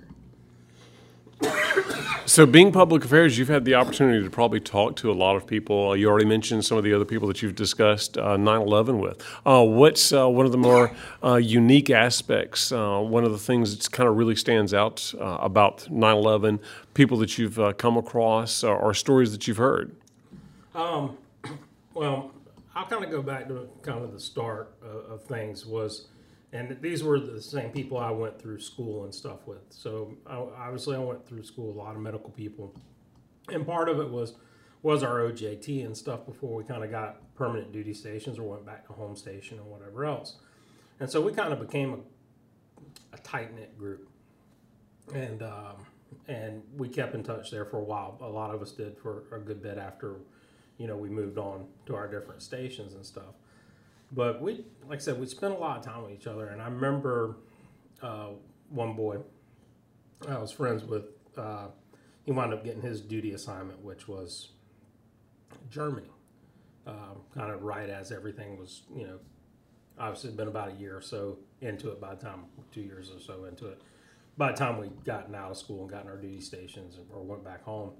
So, 2.27 2.45
being 2.45 2.73
public 2.73 3.05
affairs, 3.05 3.37
you've 3.37 3.47
had 3.47 3.63
the 3.63 3.75
opportunity 3.75 4.21
to 4.21 4.29
probably 4.29 4.59
talk 4.59 4.97
to 4.97 5.09
a 5.09 5.13
lot 5.13 5.37
of 5.37 5.47
people. 5.47 5.95
You 5.95 6.09
already 6.09 6.25
mentioned 6.25 6.65
some 6.65 6.77
of 6.77 6.83
the 6.83 6.93
other 6.93 7.05
people 7.05 7.25
that 7.29 7.41
you've 7.41 7.55
discussed 7.55 8.17
uh, 8.17 8.35
9 8.35 8.47
uh, 8.47 8.61
11 8.63 8.99
with. 8.99 9.23
Uh, 9.45 9.63
what's 9.63 10.11
uh, 10.11 10.27
one 10.27 10.45
of 10.45 10.51
the 10.51 10.57
more 10.57 10.91
uh, 11.23 11.35
unique 11.35 11.89
aspects, 11.89 12.73
uh, 12.73 12.99
one 12.99 13.23
of 13.23 13.31
the 13.31 13.37
things 13.37 13.77
that 13.77 13.89
kind 13.93 14.09
of 14.09 14.17
really 14.17 14.35
stands 14.35 14.73
out 14.73 15.13
about 15.19 15.89
9 15.89 16.15
11, 16.17 16.59
people 16.93 17.17
that 17.19 17.37
you've 17.37 17.59
come 17.77 17.95
across, 17.95 18.61
or, 18.61 18.75
or, 18.75 18.93
stories 18.93 19.31
that 19.31 19.47
you've 19.47 19.57
heard? 19.57 19.95
Um, 20.75 21.17
well, 21.93 22.31
I'll 22.75 22.87
kind 22.87 23.05
of 23.05 23.09
go 23.09 23.21
back 23.21 23.47
to 23.47 23.69
kind 23.83 24.03
of 24.03 24.11
the 24.11 24.19
start 24.19 24.75
of, 24.83 25.11
of 25.11 25.23
things 25.23 25.65
was 25.65 26.07
and 26.53 26.77
these 26.81 27.03
were 27.03 27.19
the 27.19 27.41
same 27.41 27.71
people 27.71 27.97
I 27.97 28.11
went 28.11 28.39
through 28.39 28.59
school 28.59 29.03
and 29.03 29.13
stuff 29.13 29.45
with. 29.45 29.63
So 29.69 30.15
I, 30.25 30.35
obviously, 30.35 30.95
I 30.95 30.99
went 30.99 31.27
through 31.27 31.43
school 31.43 31.71
a 31.71 31.77
lot 31.77 31.95
of 31.95 32.01
medical 32.01 32.29
people, 32.29 32.73
and 33.49 33.65
part 33.65 33.89
of 33.89 33.99
it 33.99 34.09
was 34.09 34.35
was 34.83 35.03
our 35.03 35.19
OJT 35.19 35.85
and 35.85 35.97
stuff 35.97 36.25
before 36.25 36.55
we 36.55 36.63
kind 36.63 36.83
of 36.83 36.91
got 36.91 37.35
permanent 37.35 37.73
duty 37.73 37.93
stations 37.93 38.37
or 38.39 38.43
went 38.43 38.65
back 38.65 38.85
to 38.87 38.93
home 38.93 39.15
station 39.15 39.59
or 39.59 39.63
whatever 39.63 40.05
else. 40.05 40.35
And 40.99 41.09
so 41.09 41.19
we 41.19 41.33
kind 41.33 41.51
of 41.51 41.59
became 41.59 41.93
a, 41.93 43.15
a 43.15 43.19
tight 43.19 43.53
knit 43.55 43.77
group, 43.77 44.07
and 45.13 45.43
um, 45.43 45.75
and 46.27 46.63
we 46.77 46.89
kept 46.89 47.13
in 47.15 47.23
touch 47.23 47.51
there 47.51 47.65
for 47.65 47.77
a 47.77 47.83
while. 47.83 48.17
A 48.21 48.27
lot 48.27 48.53
of 48.53 48.61
us 48.61 48.71
did 48.71 48.97
for 48.97 49.23
a 49.31 49.39
good 49.39 49.61
bit 49.61 49.77
after, 49.77 50.15
you 50.77 50.87
know, 50.87 50.95
we 50.97 51.09
moved 51.09 51.37
on 51.37 51.65
to 51.85 51.95
our 51.95 52.07
different 52.07 52.41
stations 52.41 52.93
and 52.93 53.05
stuff. 53.05 53.35
But 54.11 54.41
we, 54.41 54.65
like 54.87 54.99
I 54.99 55.01
said, 55.01 55.19
we 55.19 55.25
spent 55.25 55.53
a 55.53 55.57
lot 55.57 55.77
of 55.77 55.85
time 55.85 56.03
with 56.03 56.11
each 56.11 56.27
other. 56.27 56.47
And 56.47 56.61
I 56.61 56.65
remember 56.65 57.37
uh, 58.01 58.29
one 58.69 58.95
boy 58.95 59.17
I 60.27 60.37
was 60.37 60.51
friends 60.51 60.83
with, 60.83 61.05
uh, 61.37 61.67
he 62.23 62.31
wound 62.31 62.53
up 62.53 62.63
getting 62.63 62.81
his 62.81 63.01
duty 63.01 63.33
assignment, 63.33 63.83
which 63.83 64.07
was 64.07 64.49
Germany. 65.69 66.07
Uh, 66.85 67.15
kind 67.35 67.51
of 67.51 67.63
right 67.63 67.89
as 67.89 68.13
everything 68.13 68.57
was, 68.57 68.83
you 68.95 69.05
know, 69.05 69.19
obviously 69.99 70.31
been 70.31 70.47
about 70.47 70.69
a 70.69 70.73
year 70.75 70.95
or 70.95 71.01
so 71.01 71.37
into 71.59 71.91
it 71.91 71.99
by 71.99 72.15
the 72.15 72.21
time, 72.21 72.45
two 72.71 72.81
years 72.81 73.11
or 73.11 73.19
so 73.19 73.43
into 73.43 73.67
it. 73.67 73.81
By 74.37 74.51
the 74.51 74.57
time 74.57 74.79
we 74.79 74.87
gotten 75.03 75.35
out 75.35 75.51
of 75.51 75.57
school 75.57 75.81
and 75.81 75.89
gotten 75.89 76.09
our 76.09 76.15
duty 76.15 76.39
stations 76.39 76.97
or 77.13 77.23
went 77.23 77.43
back 77.43 77.63
home, 77.63 77.91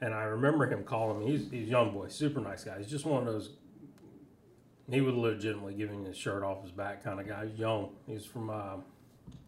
and 0.00 0.14
I 0.14 0.22
remember 0.22 0.68
him 0.68 0.84
calling 0.84 1.18
me. 1.18 1.32
He's, 1.32 1.50
he's 1.50 1.68
a 1.68 1.70
young 1.70 1.92
boy, 1.92 2.08
super 2.08 2.40
nice 2.40 2.62
guy. 2.62 2.78
He's 2.78 2.90
just 2.90 3.04
one 3.04 3.26
of 3.26 3.32
those 3.32 3.56
he 4.90 5.00
was 5.00 5.14
legitimately 5.14 5.74
giving 5.74 6.04
his 6.04 6.16
shirt 6.16 6.42
off 6.42 6.62
his 6.62 6.72
back 6.72 7.04
kind 7.04 7.20
of 7.20 7.28
guy. 7.28 7.46
He's 7.46 7.58
young. 7.58 7.90
He's 8.06 8.24
from 8.24 8.50
uh, 8.50 8.76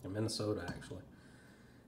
Minnesota 0.09 0.65
actually. 0.69 1.03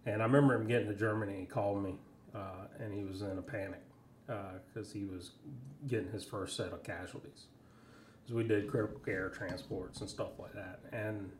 And 0.04 0.22
I 0.22 0.24
remember 0.24 0.54
him 0.54 0.66
getting 0.66 0.88
to 0.88 0.94
Germany. 0.94 1.40
He 1.40 1.46
called 1.46 1.82
me, 1.82 1.96
uh, 2.34 2.66
and 2.78 2.94
he 2.94 3.04
was 3.04 3.22
in 3.22 3.38
a 3.38 3.42
panic 3.42 3.80
because 4.26 4.90
uh, 4.90 4.92
he 4.92 5.04
was 5.04 5.32
getting 5.88 6.10
his 6.10 6.24
first 6.24 6.56
set 6.56 6.72
of 6.72 6.82
casualties. 6.82 7.46
So 8.28 8.34
we 8.34 8.44
did 8.44 8.68
critical 8.68 8.98
care 9.00 9.28
transports 9.28 10.00
and 10.00 10.10
stuff 10.10 10.38
like 10.38 10.52
that, 10.54 10.80
and 10.92 11.30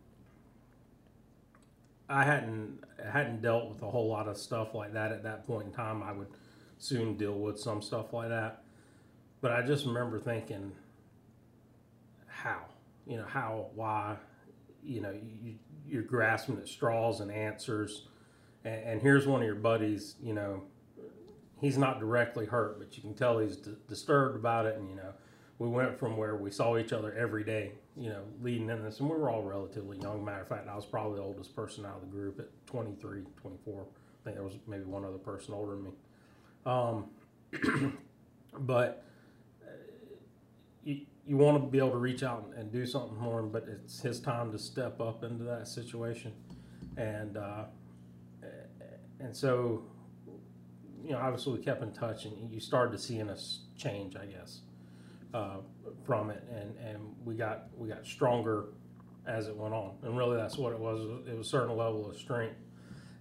I 2.08 2.22
hadn't 2.22 2.80
hadn't 3.12 3.42
dealt 3.42 3.68
with 3.68 3.82
a 3.82 3.90
whole 3.90 4.08
lot 4.08 4.28
of 4.28 4.36
stuff 4.36 4.74
like 4.74 4.92
that 4.92 5.10
at 5.10 5.24
that 5.24 5.46
point 5.46 5.66
in 5.66 5.72
time. 5.72 6.02
I 6.02 6.12
would 6.12 6.28
soon 6.78 7.16
deal 7.16 7.38
with 7.38 7.58
some 7.58 7.82
stuff 7.82 8.12
like 8.12 8.28
that, 8.28 8.62
but 9.40 9.50
I 9.50 9.62
just 9.62 9.84
remember 9.84 10.20
thinking 10.20 10.72
how, 12.46 12.62
you 13.06 13.16
know, 13.16 13.26
how, 13.26 13.66
why, 13.74 14.16
you 14.82 15.00
know, 15.00 15.12
you, 15.12 15.54
you're 15.86 16.02
grasping 16.02 16.56
at 16.58 16.68
straws 16.68 17.20
and 17.20 17.30
answers, 17.30 18.06
and, 18.64 18.82
and 18.84 19.02
here's 19.02 19.26
one 19.26 19.40
of 19.40 19.46
your 19.46 19.56
buddies, 19.56 20.14
you 20.22 20.32
know, 20.32 20.62
he's 21.60 21.78
not 21.78 21.98
directly 21.98 22.46
hurt, 22.46 22.78
but 22.78 22.96
you 22.96 23.02
can 23.02 23.14
tell 23.14 23.38
he's 23.38 23.56
d- 23.56 23.74
disturbed 23.88 24.36
about 24.36 24.66
it. 24.66 24.76
And, 24.76 24.88
you 24.88 24.96
know, 24.96 25.12
we 25.58 25.68
went 25.68 25.98
from 25.98 26.16
where 26.16 26.36
we 26.36 26.50
saw 26.50 26.76
each 26.76 26.92
other 26.92 27.14
every 27.14 27.44
day, 27.44 27.72
you 27.96 28.10
know, 28.10 28.22
leading 28.42 28.68
in 28.68 28.82
this, 28.82 29.00
and 29.00 29.08
we 29.08 29.16
were 29.16 29.30
all 29.30 29.42
relatively 29.42 29.98
young. 29.98 30.24
Matter 30.24 30.42
of 30.42 30.48
fact, 30.48 30.68
I 30.68 30.76
was 30.76 30.84
probably 30.84 31.16
the 31.16 31.24
oldest 31.24 31.56
person 31.56 31.86
out 31.86 31.96
of 31.96 32.00
the 32.02 32.08
group 32.08 32.38
at 32.38 32.48
23, 32.66 33.22
24. 33.40 33.82
I 33.82 34.24
think 34.24 34.36
there 34.36 34.44
was 34.44 34.58
maybe 34.66 34.84
one 34.84 35.04
other 35.04 35.18
person 35.18 35.54
older 35.54 35.72
than 35.72 35.84
me. 35.84 35.90
Um, 36.66 37.98
but 38.60 39.04
uh, 39.64 39.70
you, 40.84 41.06
you 41.26 41.36
want 41.36 41.60
to 41.60 41.68
be 41.68 41.78
able 41.78 41.90
to 41.90 41.96
reach 41.96 42.22
out 42.22 42.52
and, 42.56 42.70
do 42.72 42.86
something 42.86 43.16
for 43.18 43.40
him, 43.40 43.50
but 43.50 43.66
it's 43.68 44.00
his 44.00 44.20
time 44.20 44.52
to 44.52 44.58
step 44.58 45.00
up 45.00 45.24
into 45.24 45.44
that 45.44 45.66
situation. 45.66 46.32
And, 46.96 47.36
uh, 47.36 47.64
and 49.20 49.34
so 49.34 49.82
you 51.06 51.12
know, 51.12 51.18
obviously 51.18 51.52
we 51.52 51.64
kept 51.64 51.82
in 51.82 51.92
touch, 51.92 52.24
and 52.24 52.52
you 52.52 52.58
started 52.58 52.90
to 52.92 52.98
see 52.98 53.20
in 53.20 53.30
us 53.30 53.60
change, 53.76 54.16
I 54.16 54.26
guess, 54.26 54.60
uh, 55.32 55.58
from 56.04 56.30
it, 56.30 56.42
and 56.50 56.76
and 56.78 56.98
we 57.24 57.36
got 57.36 57.68
we 57.76 57.88
got 57.88 58.04
stronger 58.04 58.66
as 59.26 59.46
it 59.46 59.56
went 59.56 59.72
on, 59.72 59.94
and 60.02 60.16
really 60.16 60.36
that's 60.36 60.56
what 60.58 60.72
it 60.72 60.78
was. 60.78 61.00
It 61.28 61.36
was 61.36 61.46
a 61.46 61.50
certain 61.50 61.76
level 61.76 62.10
of 62.10 62.16
strength, 62.16 62.56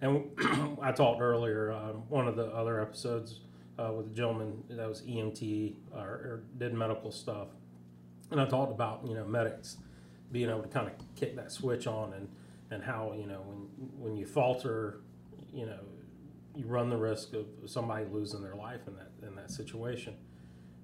and 0.01 0.31
I 0.81 0.91
talked 0.91 1.21
earlier 1.21 1.71
um, 1.71 2.03
one 2.09 2.27
of 2.27 2.35
the 2.35 2.47
other 2.47 2.81
episodes 2.81 3.41
uh, 3.77 3.91
with 3.95 4.07
a 4.07 4.15
gentleman 4.15 4.63
that 4.69 4.89
was 4.89 5.01
EMT 5.01 5.75
or, 5.93 5.99
or 5.99 6.43
did 6.57 6.73
medical 6.73 7.11
stuff, 7.11 7.49
and 8.31 8.41
I 8.41 8.45
talked 8.45 8.71
about 8.71 9.01
you 9.07 9.15
know 9.15 9.25
medics 9.25 9.77
being 10.31 10.49
able 10.49 10.63
to 10.63 10.67
kind 10.67 10.87
of 10.87 10.93
kick 11.15 11.35
that 11.35 11.51
switch 11.51 11.87
on 11.87 12.13
and 12.13 12.27
and 12.71 12.83
how 12.83 13.13
you 13.17 13.27
know 13.27 13.41
when 13.41 13.67
when 13.97 14.17
you 14.17 14.25
falter, 14.25 15.01
you 15.53 15.65
know 15.65 15.79
you 16.55 16.65
run 16.65 16.89
the 16.89 16.97
risk 16.97 17.33
of 17.33 17.45
somebody 17.65 18.05
losing 18.11 18.41
their 18.41 18.55
life 18.55 18.81
in 18.87 18.95
that 18.95 19.11
in 19.27 19.35
that 19.35 19.51
situation, 19.51 20.15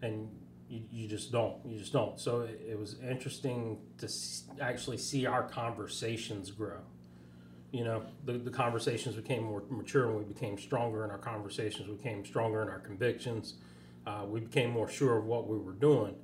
and 0.02 0.30
you, 0.70 0.82
you 0.92 1.08
just 1.08 1.32
don't 1.32 1.58
you 1.66 1.80
just 1.80 1.94
don't. 1.94 2.20
So 2.20 2.42
it, 2.42 2.62
it 2.72 2.80
was 2.80 2.98
interesting 3.08 3.78
to 3.98 4.08
actually 4.60 4.98
see 4.98 5.26
our 5.26 5.44
conversations 5.44 6.52
grow. 6.52 6.80
You 7.72 7.86
know, 7.86 8.04
the, 8.26 8.34
the 8.34 8.52
conversations 8.52 9.16
became 9.16 9.44
more 9.44 9.64
mature 9.70 10.10
and 10.10 10.18
we 10.18 10.26
became 10.26 10.58
stronger 10.58 11.06
in 11.06 11.10
our 11.10 11.18
conversations. 11.18 11.88
We 11.88 11.96
became 11.96 12.26
stronger 12.26 12.62
in 12.62 12.68
our 12.68 12.80
convictions. 12.80 13.54
Uh, 14.06 14.26
we 14.28 14.42
became 14.42 14.72
more 14.72 14.90
sure 14.90 15.18
of 15.18 15.24
what 15.24 15.48
we 15.48 15.58
were 15.58 15.72
doing. 15.72 16.16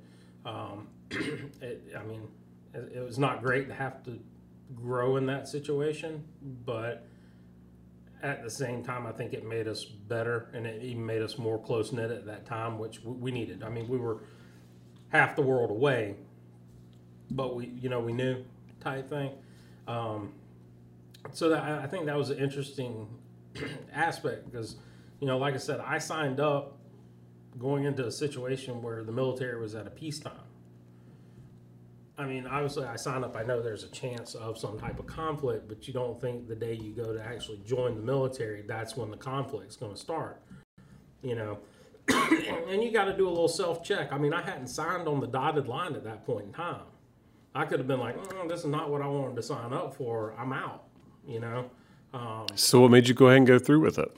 Um, 0.44 0.88
it, 1.62 1.94
I 1.98 2.02
mean, 2.04 2.28
it, 2.74 2.92
it 2.96 3.04
was 3.04 3.18
not 3.18 3.42
great 3.42 3.68
to 3.68 3.74
have 3.74 4.04
to 4.04 4.18
grow 4.74 5.16
in 5.16 5.26
that 5.26 5.48
situation, 5.48 6.24
but 6.64 7.06
at 8.22 8.42
the 8.42 8.50
same 8.50 8.82
time, 8.82 9.06
I 9.06 9.12
think 9.12 9.32
it 9.32 9.44
made 9.44 9.68
us 9.68 9.84
better 9.84 10.48
and 10.52 10.66
it 10.66 10.82
even 10.82 11.04
made 11.06 11.22
us 11.22 11.38
more 11.38 11.58
close 11.58 11.92
knit 11.92 12.10
at 12.10 12.26
that 12.26 12.46
time, 12.46 12.78
which 12.78 13.00
we 13.02 13.30
needed. 13.30 13.62
I 13.62 13.68
mean, 13.68 13.88
we 13.88 13.98
were 13.98 14.18
half 15.08 15.36
the 15.36 15.42
world 15.42 15.70
away, 15.70 16.16
but 17.30 17.54
we, 17.54 17.66
you 17.80 17.88
know, 17.88 18.00
we 18.00 18.12
knew 18.12 18.44
type 18.80 19.08
thing. 19.08 19.30
Um, 19.86 20.32
so 21.32 21.48
that, 21.50 21.62
I 21.62 21.86
think 21.86 22.06
that 22.06 22.16
was 22.16 22.30
an 22.30 22.38
interesting 22.38 23.06
aspect 23.92 24.50
because, 24.50 24.76
you 25.20 25.26
know, 25.26 25.38
like 25.38 25.54
I 25.54 25.58
said, 25.58 25.80
I 25.80 25.98
signed 25.98 26.40
up 26.40 26.76
going 27.58 27.84
into 27.84 28.06
a 28.06 28.10
situation 28.10 28.82
where 28.82 29.04
the 29.04 29.12
military 29.12 29.60
was 29.60 29.74
at 29.74 29.86
a 29.86 29.90
peacetime. 29.90 30.47
I 32.18 32.24
mean, 32.24 32.48
obviously, 32.48 32.84
I 32.84 32.96
sign 32.96 33.22
up. 33.22 33.36
I 33.36 33.44
know 33.44 33.62
there's 33.62 33.84
a 33.84 33.90
chance 33.90 34.34
of 34.34 34.58
some 34.58 34.76
type 34.76 34.98
of 34.98 35.06
conflict, 35.06 35.68
but 35.68 35.86
you 35.86 35.94
don't 35.94 36.20
think 36.20 36.48
the 36.48 36.56
day 36.56 36.74
you 36.74 36.92
go 36.92 37.14
to 37.14 37.24
actually 37.24 37.60
join 37.64 37.94
the 37.94 38.02
military, 38.02 38.62
that's 38.62 38.96
when 38.96 39.12
the 39.12 39.16
conflict's 39.16 39.76
going 39.76 39.94
to 39.94 39.98
start. 39.98 40.42
You 41.22 41.36
know, 41.36 41.58
and 42.08 42.82
you 42.82 42.90
got 42.90 43.04
to 43.04 43.16
do 43.16 43.28
a 43.28 43.30
little 43.30 43.46
self 43.46 43.84
check. 43.84 44.12
I 44.12 44.18
mean, 44.18 44.34
I 44.34 44.42
hadn't 44.42 44.66
signed 44.66 45.06
on 45.06 45.20
the 45.20 45.28
dotted 45.28 45.68
line 45.68 45.94
at 45.94 46.02
that 46.04 46.26
point 46.26 46.46
in 46.46 46.52
time. 46.52 46.82
I 47.54 47.64
could 47.64 47.78
have 47.78 47.86
been 47.86 48.00
like, 48.00 48.16
mm, 48.16 48.48
"This 48.48 48.60
is 48.60 48.66
not 48.66 48.90
what 48.90 49.00
I 49.00 49.06
wanted 49.06 49.36
to 49.36 49.42
sign 49.42 49.72
up 49.72 49.94
for. 49.94 50.34
I'm 50.36 50.52
out." 50.52 50.84
You 51.26 51.38
know. 51.38 51.70
Um, 52.12 52.46
so, 52.56 52.80
what 52.80 52.90
made 52.90 53.06
you 53.06 53.14
go 53.14 53.26
ahead 53.26 53.38
and 53.38 53.46
go 53.46 53.60
through 53.60 53.80
with 53.80 53.98
it? 53.98 54.10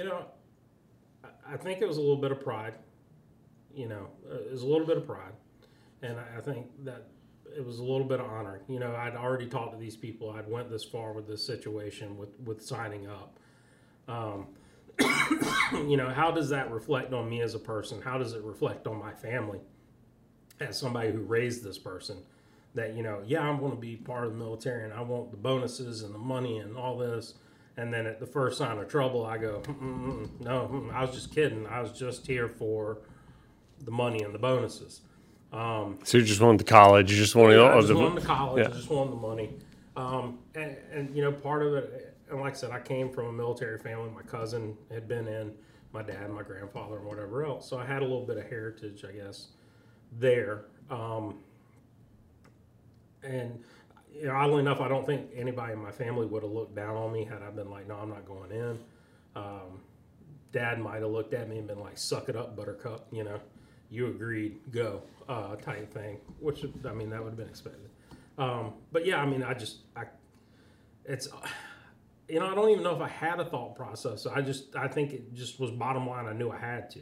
you 0.00 0.04
know, 0.04 0.24
I 1.50 1.56
think 1.56 1.80
it 1.80 1.88
was 1.88 1.96
a 1.96 2.00
little 2.00 2.16
bit 2.16 2.32
of 2.32 2.40
pride. 2.40 2.74
You 3.74 3.88
know, 3.88 4.08
uh, 4.30 4.36
it 4.36 4.52
was 4.52 4.62
a 4.62 4.66
little 4.66 4.86
bit 4.86 4.96
of 4.96 5.06
pride, 5.06 5.32
and 6.02 6.16
I 6.36 6.40
think 6.40 6.66
that 6.84 7.08
it 7.56 7.64
was 7.64 7.78
a 7.78 7.82
little 7.82 8.04
bit 8.06 8.20
of 8.20 8.26
honor. 8.26 8.60
You 8.68 8.78
know, 8.78 8.94
I'd 8.94 9.16
already 9.16 9.46
talked 9.46 9.72
to 9.72 9.78
these 9.78 9.96
people. 9.96 10.30
I'd 10.30 10.48
went 10.48 10.70
this 10.70 10.84
far 10.84 11.12
with 11.12 11.26
this 11.26 11.44
situation 11.44 12.16
with 12.16 12.38
with 12.44 12.62
signing 12.62 13.06
up. 13.06 13.38
Um, 14.08 14.48
you 15.88 15.96
know, 15.96 16.08
how 16.08 16.30
does 16.30 16.48
that 16.50 16.70
reflect 16.70 17.12
on 17.12 17.28
me 17.28 17.42
as 17.42 17.54
a 17.54 17.58
person? 17.58 18.02
How 18.02 18.18
does 18.18 18.32
it 18.32 18.42
reflect 18.42 18.86
on 18.86 18.98
my 18.98 19.12
family 19.12 19.60
as 20.60 20.78
somebody 20.78 21.10
who 21.12 21.20
raised 21.20 21.64
this 21.64 21.78
person? 21.78 22.18
That 22.74 22.94
you 22.94 23.02
know, 23.02 23.22
yeah, 23.26 23.40
I'm 23.40 23.58
going 23.58 23.72
to 23.72 23.78
be 23.78 23.96
part 23.96 24.24
of 24.24 24.32
the 24.32 24.38
military, 24.38 24.84
and 24.84 24.92
I 24.92 25.00
want 25.02 25.30
the 25.30 25.36
bonuses 25.36 26.02
and 26.02 26.14
the 26.14 26.18
money 26.18 26.58
and 26.58 26.76
all 26.76 26.96
this 26.98 27.34
and 27.76 27.92
then 27.92 28.06
at 28.06 28.20
the 28.20 28.26
first 28.26 28.58
sign 28.58 28.78
of 28.78 28.88
trouble, 28.88 29.24
I 29.24 29.38
go, 29.38 29.62
mm 29.64 30.28
no, 30.40 30.68
mm, 30.72 30.92
I 30.92 31.02
was 31.02 31.14
just 31.14 31.34
kidding. 31.34 31.66
I 31.66 31.80
was 31.80 31.92
just 31.92 32.26
here 32.26 32.48
for 32.48 32.98
the 33.84 33.90
money 33.90 34.22
and 34.22 34.34
the 34.34 34.38
bonuses. 34.38 35.02
Um, 35.52 35.98
so 36.04 36.18
you 36.18 36.24
just 36.24 36.40
wanted 36.40 36.60
the 36.60 36.64
college. 36.64 37.10
You 37.10 37.16
just 37.16 37.34
wanted, 37.34 37.56
yeah, 37.56 37.74
I 37.74 37.80
just 37.80 37.94
wanted 37.94 38.22
the 38.22 38.26
college. 38.26 38.62
Yeah. 38.62 38.70
I 38.70 38.76
just 38.76 38.90
wanted 38.90 39.12
the 39.12 39.16
money. 39.16 39.50
Um, 39.96 40.38
and, 40.54 40.76
and, 40.92 41.16
you 41.16 41.22
know, 41.22 41.32
part 41.32 41.62
of 41.62 41.74
it, 41.74 42.16
and 42.30 42.40
like 42.40 42.52
I 42.52 42.56
said, 42.56 42.70
I 42.70 42.80
came 42.80 43.10
from 43.10 43.26
a 43.26 43.32
military 43.32 43.78
family. 43.78 44.10
My 44.14 44.22
cousin 44.22 44.76
had 44.90 45.08
been 45.08 45.26
in, 45.26 45.52
my 45.92 46.02
dad, 46.02 46.30
my 46.30 46.42
grandfather, 46.42 46.98
and 46.98 47.06
whatever 47.06 47.44
else. 47.44 47.68
So 47.68 47.78
I 47.78 47.84
had 47.84 48.02
a 48.02 48.04
little 48.04 48.24
bit 48.24 48.36
of 48.36 48.48
heritage, 48.48 49.04
I 49.04 49.12
guess, 49.12 49.48
there. 50.18 50.66
Um, 50.88 51.38
and 53.24 53.62
oddly 54.30 54.60
enough, 54.60 54.80
I 54.80 54.88
don't 54.88 55.06
think 55.06 55.30
anybody 55.34 55.72
in 55.72 55.82
my 55.82 55.90
family 55.90 56.26
would 56.26 56.42
have 56.42 56.52
looked 56.52 56.74
down 56.74 56.96
on 56.96 57.12
me 57.12 57.24
had 57.24 57.42
I 57.42 57.50
been 57.50 57.70
like, 57.70 57.88
no, 57.88 57.96
I'm 57.96 58.08
not 58.08 58.26
going 58.26 58.50
in. 58.50 58.78
Um, 59.36 59.80
Dad 60.52 60.80
might 60.80 61.02
have 61.02 61.10
looked 61.10 61.34
at 61.34 61.48
me 61.48 61.58
and 61.58 61.66
been 61.66 61.80
like, 61.80 61.96
suck 61.96 62.28
it 62.28 62.36
up, 62.36 62.56
buttercup, 62.56 63.06
you 63.12 63.24
know, 63.24 63.40
you 63.90 64.08
agreed, 64.08 64.58
go, 64.70 65.02
uh, 65.28 65.56
type 65.56 65.92
thing, 65.92 66.18
which, 66.40 66.64
I 66.84 66.92
mean, 66.92 67.10
that 67.10 67.22
would 67.22 67.30
have 67.30 67.36
been 67.36 67.48
expected. 67.48 67.90
Um, 68.38 68.74
but 68.92 69.06
yeah, 69.06 69.20
I 69.20 69.26
mean, 69.26 69.42
I 69.42 69.54
just, 69.54 69.78
I, 69.94 70.04
it's, 71.04 71.28
you 72.28 72.40
know, 72.40 72.46
I 72.46 72.54
don't 72.54 72.70
even 72.70 72.82
know 72.82 72.94
if 72.94 73.00
I 73.00 73.08
had 73.08 73.40
a 73.40 73.44
thought 73.44 73.76
process. 73.76 74.26
I 74.26 74.40
just, 74.40 74.76
I 74.76 74.88
think 74.88 75.12
it 75.12 75.34
just 75.34 75.60
was 75.60 75.70
bottom 75.70 76.08
line. 76.08 76.26
I 76.26 76.32
knew 76.32 76.50
I 76.50 76.58
had 76.58 76.90
to. 76.90 77.00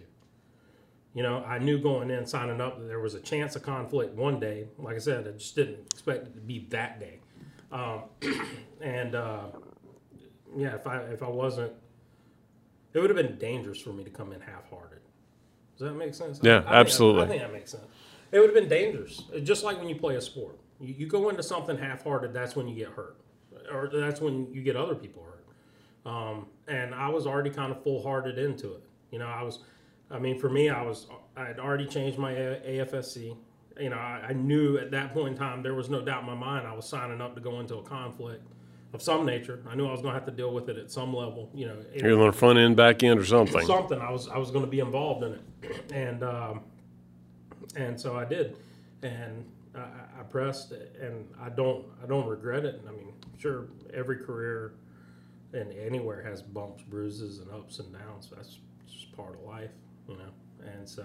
You 1.14 1.23
know, 1.23 1.42
I 1.44 1.59
knew 1.59 1.79
going 1.79 2.11
in, 2.11 2.27
signing 2.27 2.61
up, 2.61 2.79
that 2.79 2.87
there 2.87 3.01
was 3.01 3.14
a 3.14 3.21
chance 3.21 3.57
of 3.57 3.62
conflict 3.62 4.14
one 4.14 4.38
day. 4.38 4.68
Like 4.79 4.97
I 4.97 4.99
said, 4.99 5.27
I 5.27 5.33
just 5.33 5.57
didn't 5.57 5.81
expect 5.92 6.27
it 6.27 6.35
to 6.35 6.40
be 6.40 6.66
that 6.71 7.01
day. 7.01 7.18
Um, 7.73 8.03
and 8.81 9.14
uh, 9.14 9.47
yeah, 10.57 10.75
if 10.75 10.87
I 10.87 10.99
if 10.99 11.23
I 11.23 11.29
wasn't, 11.29 11.73
it 12.92 13.01
would 13.01 13.11
have 13.11 13.16
been 13.16 13.38
dangerous 13.38 13.81
for 13.81 13.90
me 13.90 14.05
to 14.05 14.11
come 14.11 14.33
in 14.33 14.40
half-hearted. 14.40 15.01
Does 15.79 15.88
that 15.88 15.94
make 15.94 16.14
sense? 16.14 16.40
Yeah, 16.42 16.62
I, 16.66 16.77
I 16.77 16.81
absolutely. 16.81 17.23
Think, 17.23 17.31
I 17.31 17.38
think 17.38 17.42
that 17.42 17.53
makes 17.53 17.71
sense. 17.73 17.85
It 18.31 18.40
would 18.40 18.51
have 18.51 18.55
been 18.55 18.68
dangerous, 18.68 19.23
just 19.42 19.64
like 19.64 19.79
when 19.79 19.88
you 19.88 19.97
play 19.97 20.16
a 20.16 20.21
sport. 20.21 20.59
You, 20.81 20.94
you 20.99 21.07
go 21.07 21.31
into 21.31 21.42
something 21.42 21.79
half-hearted, 21.79 22.33
that's 22.33 22.55
when 22.55 22.68
you 22.68 22.75
get 22.75 22.88
hurt, 22.88 23.16
or 23.73 23.90
that's 23.92 24.21
when 24.21 24.53
you 24.53 24.62
get 24.62 24.77
other 24.77 24.94
people 24.94 25.25
hurt. 25.25 25.44
Um, 26.11 26.47
and 26.66 26.94
I 26.94 27.09
was 27.09 27.27
already 27.27 27.51
kind 27.51 27.73
of 27.73 27.83
full-hearted 27.83 28.38
into 28.38 28.75
it. 28.75 28.83
You 29.11 29.18
know, 29.18 29.27
I 29.27 29.42
was 29.42 29.61
I 30.11 30.18
mean, 30.18 30.38
for 30.38 30.49
me, 30.49 30.71
I 30.71 30.83
was 30.83 31.07
I 31.37 31.44
had 31.44 31.59
already 31.59 31.87
changed 31.87 32.18
my 32.18 32.33
AFSC. 32.33 33.37
You 33.79 33.90
know, 33.90 33.97
I, 33.97 34.29
I, 34.31 34.33
knew 34.33 34.77
at 34.79 34.90
that 34.90 35.14
point 35.14 35.29
in 35.29 35.37
time 35.37 35.62
there 35.62 35.75
was 35.75 35.88
no 35.88 36.03
doubt 36.03 36.23
in 36.23 36.27
my 36.27 36.35
mind 36.35 36.66
I 36.66 36.73
was 36.73 36.88
signing 36.88 37.21
up 37.21 37.37
to 37.37 37.40
go 37.40 37.61
into 37.61 37.77
a 37.77 37.83
conflict 37.83 38.44
of 38.92 39.01
some 39.01 39.25
nature. 39.25 39.62
I 39.68 39.77
knew 39.77 39.87
I 39.87 39.92
was 39.92 40.01
going 40.01 40.14
to 40.14 40.18
have 40.18 40.27
to 40.27 40.33
deal 40.33 40.53
with 40.53 40.68
it 40.68 40.77
at 40.79 40.90
some 40.90 41.14
level. 41.14 41.49
You 41.55 41.66
know, 41.68 41.77
you're 41.94 42.18
on 42.18 42.27
the 42.27 42.33
front 42.33 42.59
end, 42.59 42.77
back 42.77 43.05
end, 43.05 43.21
or 43.21 43.25
something. 43.25 43.64
Something. 43.66 44.01
I 44.01 44.11
was 44.11 44.29
I 44.29 44.38
was 44.38 44.51
going 44.51 44.64
to 44.64 44.71
be 44.71 44.81
involved 44.81 45.25
in 45.25 45.35
it, 45.35 45.85
and 45.92 46.25
um, 46.25 46.62
and 47.77 48.01
so 48.01 48.16
I 48.16 48.25
did, 48.25 48.57
and 49.03 49.44
I, 49.77 49.81
I 50.18 50.23
pressed, 50.29 50.73
it 50.73 50.97
and 51.01 51.29
I 51.40 51.51
don't 51.51 51.85
I 52.03 52.07
don't 52.07 52.27
regret 52.27 52.64
it. 52.64 52.83
I 52.88 52.92
mean, 52.92 53.12
sure, 53.38 53.68
every 53.94 54.16
career 54.16 54.73
and 55.53 55.73
anywhere 55.75 56.23
has 56.23 56.42
bumps, 56.42 56.83
bruises, 56.83 57.38
and 57.38 57.51
ups 57.53 57.79
and 57.79 57.92
downs. 57.92 58.29
That's 58.35 58.59
just 58.87 59.12
part 59.16 59.35
of 59.35 59.42
life 59.42 59.71
you 60.09 60.16
know. 60.16 60.31
And 60.75 60.88
so 60.88 61.05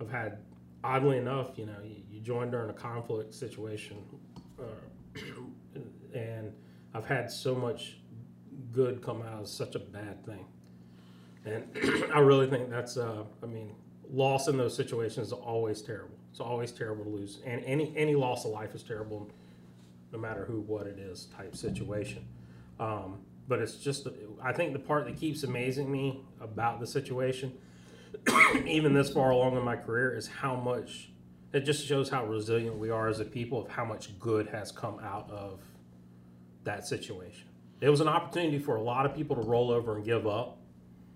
I've 0.00 0.10
had, 0.10 0.38
oddly 0.82 1.18
enough, 1.18 1.58
you 1.58 1.66
know, 1.66 1.76
you, 1.84 1.96
you 2.10 2.20
join 2.20 2.50
during 2.50 2.70
a 2.70 2.74
conflict 2.74 3.34
situation, 3.34 3.98
uh, 4.58 5.20
and 6.14 6.52
I've 6.94 7.06
had 7.06 7.30
so 7.30 7.54
much 7.54 7.98
good 8.72 9.02
come 9.02 9.22
out 9.22 9.40
of 9.40 9.48
such 9.48 9.74
a 9.74 9.78
bad 9.78 10.24
thing. 10.24 10.46
And 11.44 11.64
I 12.14 12.20
really 12.20 12.48
think 12.48 12.70
that's, 12.70 12.96
uh, 12.96 13.24
I 13.42 13.46
mean, 13.46 13.74
loss 14.10 14.48
in 14.48 14.56
those 14.56 14.74
situations 14.74 15.28
is 15.28 15.32
always 15.32 15.82
terrible. 15.82 16.16
It's 16.30 16.40
always 16.40 16.72
terrible 16.72 17.04
to 17.04 17.10
lose, 17.10 17.40
and 17.46 17.64
any 17.64 17.92
any 17.96 18.14
loss 18.14 18.44
of 18.44 18.52
life 18.52 18.74
is 18.74 18.82
terrible, 18.82 19.30
no 20.12 20.18
matter 20.18 20.44
who, 20.44 20.60
what 20.60 20.86
it 20.86 20.98
is, 20.98 21.26
type 21.36 21.56
situation. 21.56 22.24
Um, 22.78 23.18
but 23.48 23.60
it's 23.60 23.76
just, 23.76 24.06
I 24.42 24.52
think 24.52 24.74
the 24.74 24.78
part 24.78 25.06
that 25.06 25.16
keeps 25.16 25.42
amazing 25.42 25.90
me 25.90 26.20
about 26.40 26.80
the 26.80 26.86
situation, 26.86 27.54
even 28.66 28.94
this 28.94 29.10
far 29.10 29.30
along 29.30 29.56
in 29.56 29.64
my 29.64 29.76
career, 29.76 30.16
is 30.16 30.26
how 30.26 30.56
much 30.56 31.10
it 31.52 31.60
just 31.60 31.86
shows 31.86 32.10
how 32.10 32.26
resilient 32.26 32.76
we 32.76 32.90
are 32.90 33.08
as 33.08 33.20
a 33.20 33.24
people 33.24 33.64
of 33.64 33.70
how 33.70 33.84
much 33.84 34.18
good 34.18 34.48
has 34.48 34.70
come 34.70 34.98
out 35.00 35.30
of 35.30 35.60
that 36.64 36.86
situation. 36.86 37.48
It 37.80 37.88
was 37.88 38.00
an 38.00 38.08
opportunity 38.08 38.58
for 38.58 38.76
a 38.76 38.82
lot 38.82 39.06
of 39.06 39.14
people 39.14 39.36
to 39.36 39.42
roll 39.42 39.70
over 39.70 39.96
and 39.96 40.04
give 40.04 40.26
up 40.26 40.58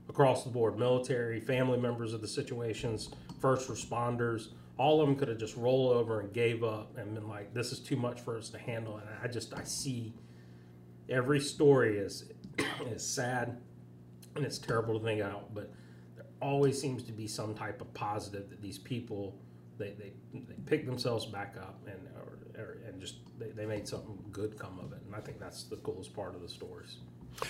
across 0.08 0.44
the 0.44 0.50
board 0.50 0.78
military, 0.78 1.40
family 1.40 1.78
members 1.78 2.14
of 2.14 2.20
the 2.20 2.28
situations, 2.28 3.10
first 3.40 3.68
responders. 3.68 4.48
All 4.78 5.00
of 5.00 5.06
them 5.06 5.16
could 5.16 5.28
have 5.28 5.38
just 5.38 5.56
rolled 5.56 5.96
over 5.96 6.20
and 6.20 6.32
gave 6.32 6.64
up 6.64 6.96
and 6.96 7.14
been 7.14 7.28
like, 7.28 7.52
this 7.52 7.72
is 7.72 7.80
too 7.80 7.96
much 7.96 8.20
for 8.20 8.38
us 8.38 8.48
to 8.50 8.58
handle. 8.58 8.96
And 8.96 9.08
I 9.22 9.28
just, 9.28 9.52
I 9.54 9.64
see 9.64 10.14
every 11.08 11.40
story 11.40 11.98
is, 11.98 12.24
is 12.86 13.04
sad 13.04 13.58
and 14.34 14.44
it's 14.44 14.58
terrible 14.58 14.98
to 14.98 15.04
think 15.04 15.20
out, 15.20 15.54
but 15.54 15.70
always 16.42 16.80
seems 16.80 17.02
to 17.04 17.12
be 17.12 17.26
some 17.26 17.54
type 17.54 17.80
of 17.80 17.92
positive 17.94 18.50
that 18.50 18.60
these 18.60 18.78
people 18.78 19.34
they, 19.78 19.92
they, 19.98 20.12
they 20.34 20.54
pick 20.66 20.84
themselves 20.86 21.24
back 21.26 21.56
up 21.58 21.80
and 21.86 21.96
or, 22.16 22.62
or, 22.62 22.78
and 22.86 23.00
just 23.00 23.16
they, 23.38 23.48
they 23.50 23.64
made 23.66 23.88
something 23.88 24.18
good 24.30 24.58
come 24.58 24.78
of 24.78 24.92
it 24.92 24.98
and 25.06 25.14
i 25.14 25.20
think 25.20 25.40
that's 25.40 25.64
the 25.64 25.76
coolest 25.76 26.14
part 26.14 26.34
of 26.34 26.42
the 26.42 26.48
stories 26.48 26.98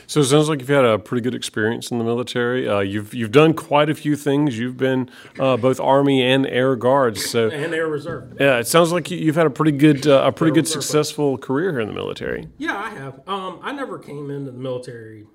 So 0.06 0.20
it 0.20 0.24
sounds 0.26 0.48
like 0.48 0.60
you've 0.60 0.68
had 0.68 0.84
a 0.84 0.96
pretty 0.98 1.20
good 1.22 1.34
experience 1.34 1.90
in 1.90 1.98
the 1.98 2.04
military. 2.04 2.68
Uh, 2.68 2.78
you've 2.80 3.12
you've 3.12 3.32
done 3.32 3.52
quite 3.52 3.90
a 3.90 3.94
few 3.96 4.14
things. 4.14 4.56
You've 4.56 4.76
been 4.76 5.10
uh, 5.40 5.56
both 5.56 5.80
Army 5.80 6.22
and 6.22 6.46
Air 6.46 6.76
Guards. 6.76 7.28
So 7.28 7.48
and 7.62 7.74
air 7.74 7.88
reserve 7.88 8.36
yeah, 8.38 8.58
it 8.60 8.68
sounds 8.68 8.92
like 8.92 9.10
you- 9.10 9.18
you've 9.18 9.34
had 9.34 9.46
a 9.46 9.50
pretty 9.50 9.72
good 9.72 10.06
uh, 10.06 10.22
a 10.28 10.32
pretty 10.32 10.52
good 10.54 10.66
Reserve. 10.66 10.84
successful 10.84 11.36
career 11.36 11.72
here 11.72 11.80
in 11.80 11.88
the 11.88 11.94
military. 12.02 12.48
yeah 12.58 12.78
i 12.78 12.90
have 12.90 13.14
um, 13.26 13.58
i 13.60 13.72
never 13.72 13.98
came 13.98 14.30
into 14.30 14.52
the 14.52 14.56
military 14.68 15.26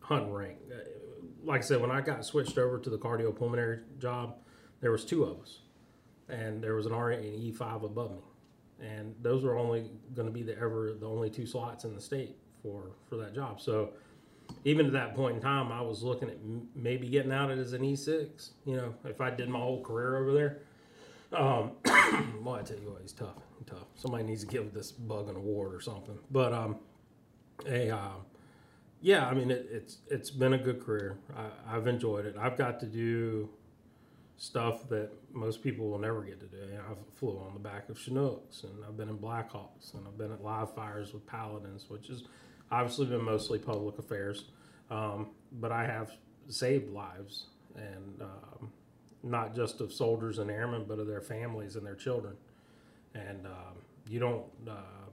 hunting 0.00 0.32
rank 0.32 0.56
like 1.44 1.60
i 1.60 1.64
said 1.64 1.80
when 1.80 1.90
i 1.90 2.00
got 2.00 2.24
switched 2.24 2.58
over 2.58 2.78
to 2.78 2.90
the 2.90 2.98
cardiopulmonary 2.98 3.80
job 3.98 4.34
there 4.80 4.90
was 4.90 5.04
two 5.04 5.24
of 5.24 5.40
us. 5.40 5.60
And 6.28 6.62
there 6.62 6.74
was 6.74 6.86
an 6.86 6.92
r 6.92 7.10
and 7.10 7.24
e5 7.24 7.84
above 7.84 8.12
me. 8.12 8.18
And 8.80 9.14
those 9.20 9.44
were 9.44 9.58
only 9.58 9.90
going 10.14 10.26
to 10.26 10.32
be 10.32 10.42
the 10.42 10.56
ever 10.56 10.94
the 10.98 11.06
only 11.06 11.28
two 11.28 11.46
slots 11.46 11.84
in 11.84 11.94
the 11.94 12.00
state 12.00 12.36
for 12.62 12.92
for 13.08 13.16
that 13.16 13.34
job. 13.34 13.60
So 13.60 13.90
even 14.64 14.86
at 14.86 14.92
that 14.92 15.14
point 15.14 15.36
in 15.36 15.40
time 15.40 15.70
i 15.70 15.80
was 15.80 16.02
looking 16.02 16.28
at 16.28 16.36
maybe 16.74 17.08
getting 17.08 17.30
out 17.30 17.52
as 17.52 17.72
an 17.72 17.82
e6 17.82 18.50
you 18.64 18.76
know 18.76 18.92
if 19.04 19.20
i 19.20 19.30
did 19.30 19.48
my 19.48 19.60
whole 19.60 19.82
career 19.82 20.16
over 20.16 20.32
there. 20.32 20.62
Um, 21.32 21.72
well 22.42 22.56
i 22.56 22.62
tell 22.62 22.78
you 22.78 22.90
what 22.90 23.02
he's 23.02 23.12
tough 23.12 23.36
tough. 23.66 23.86
Somebody 23.94 24.24
needs 24.24 24.42
to 24.42 24.48
give 24.48 24.72
this 24.72 24.90
bug 24.90 25.28
an 25.28 25.36
award 25.36 25.72
or 25.74 25.80
something. 25.80 26.18
But 26.30 26.52
um 26.52 26.76
a 27.66 27.90
um, 27.90 28.24
yeah 29.00 29.26
i 29.26 29.34
mean 29.34 29.50
it, 29.50 29.66
it's 29.70 29.98
it's 30.08 30.30
been 30.30 30.52
a 30.52 30.58
good 30.58 30.84
career 30.84 31.16
I, 31.36 31.76
i've 31.76 31.86
enjoyed 31.86 32.26
it 32.26 32.36
i've 32.38 32.56
got 32.56 32.80
to 32.80 32.86
do 32.86 33.48
stuff 34.40 34.88
that 34.88 35.10
most 35.34 35.62
people 35.62 35.90
will 35.90 35.98
never 35.98 36.22
get 36.22 36.40
to 36.40 36.46
do. 36.46 36.56
You 36.56 36.78
know, 36.78 36.82
I've 36.90 37.18
flew 37.18 37.38
on 37.46 37.52
the 37.52 37.60
back 37.60 37.90
of 37.90 37.98
Chinooks, 37.98 38.64
and 38.64 38.72
I've 38.88 38.96
been 38.96 39.10
in 39.10 39.18
Blackhawks, 39.18 39.92
and 39.92 40.06
I've 40.06 40.16
been 40.16 40.32
at 40.32 40.42
live 40.42 40.74
fires 40.74 41.12
with 41.12 41.26
Paladins, 41.26 41.84
which 41.88 42.08
has 42.08 42.24
obviously 42.72 43.04
been 43.06 43.22
mostly 43.22 43.58
public 43.58 43.98
affairs. 43.98 44.46
Um, 44.90 45.28
but 45.60 45.72
I 45.72 45.84
have 45.84 46.12
saved 46.48 46.90
lives, 46.90 47.48
and 47.76 48.22
um, 48.22 48.72
not 49.22 49.54
just 49.54 49.82
of 49.82 49.92
soldiers 49.92 50.38
and 50.38 50.50
airmen, 50.50 50.86
but 50.88 50.98
of 50.98 51.06
their 51.06 51.20
families 51.20 51.76
and 51.76 51.86
their 51.86 51.94
children. 51.94 52.34
And 53.14 53.46
um, 53.46 53.76
you 54.08 54.20
don't 54.20 54.44
uh, 54.66 55.10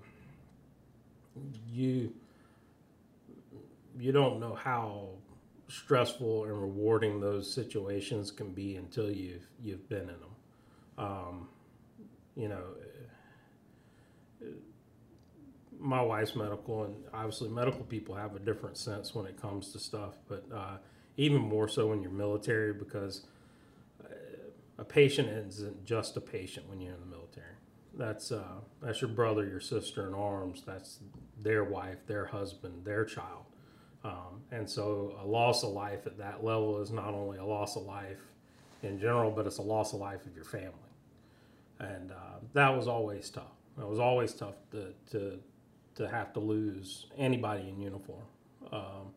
you 1.70 2.14
you 4.00 4.12
don't 4.12 4.40
know 4.40 4.56
how 4.56 5.10
stressful 5.70 6.46
and 6.46 6.62
rewarding 6.62 7.20
those 7.20 7.52
situations 7.52 8.32
can 8.32 8.52
be 8.52 8.76
until 8.76 9.12
you've 9.12 9.48
you've 9.62 9.88
been 9.90 10.02
in 10.02 10.08
them. 10.08 10.36
Um, 10.98 11.48
you 12.36 12.48
know, 12.48 12.64
my 15.80 16.02
wife's 16.02 16.36
medical, 16.36 16.84
and 16.84 16.96
obviously 17.14 17.50
medical 17.50 17.84
people 17.84 18.16
have 18.16 18.36
a 18.36 18.40
different 18.40 18.78
sense 18.78 19.14
when 19.14 19.26
it 19.26 19.40
comes 19.40 19.72
to 19.74 19.80
stuff, 19.80 20.16
but 20.28 20.46
uh, 20.54 20.78
even 21.18 21.42
more 21.42 21.68
so 21.68 21.88
when 21.88 22.02
you're 22.02 22.12
military 22.12 22.74
because 22.74 23.26
uh, 24.04 24.08
a 24.78 24.84
patient 24.84 25.30
isn't 25.30 25.86
just 25.86 26.18
a 26.18 26.22
patient 26.22 26.68
when 26.70 26.80
you're 26.80 26.94
in 26.94 27.00
the 27.00 27.06
military. 27.06 27.46
That's 27.96 28.32
uh, 28.32 28.62
that's 28.82 29.02
your 29.02 29.10
brother, 29.10 29.46
your 29.46 29.60
sister 29.60 30.08
in 30.08 30.14
arms. 30.14 30.64
That's 30.66 31.00
their 31.42 31.64
wife, 31.64 32.06
their 32.06 32.28
husband, 32.28 32.86
their 32.86 33.04
child. 33.06 33.46
Um, 34.08 34.42
and 34.52 34.70
so 34.70 35.16
a 35.22 35.28
loss 35.28 35.64
of 35.64 35.72
life 35.72 36.08
at 36.08 36.18
that 36.18 36.44
level 36.44 36.82
is 36.82 36.92
not 36.92 37.14
only 37.14 37.38
a 37.38 37.46
loss 37.46 37.76
of 37.76 37.84
life 37.84 38.22
in 38.82 39.00
general, 39.00 39.32
but 39.32 39.46
it's 39.46 39.58
a 39.58 39.64
loss 39.64 39.94
of 39.94 40.00
life 40.00 40.26
of 40.26 40.34
your 40.34 40.46
family. 40.46 40.72
And 41.80 42.12
uh, 42.12 42.40
that 42.54 42.76
was 42.76 42.88
always 42.88 43.30
tough. 43.30 43.44
It 43.78 43.88
was 43.88 44.00
always 44.00 44.34
tough 44.34 44.56
to, 44.72 44.94
to, 45.12 45.40
to 45.96 46.08
have 46.08 46.32
to 46.34 46.40
lose 46.40 47.08
anybody 47.18 47.68
in 47.68 47.82
uniform 47.82 48.24
um, 48.72 49.12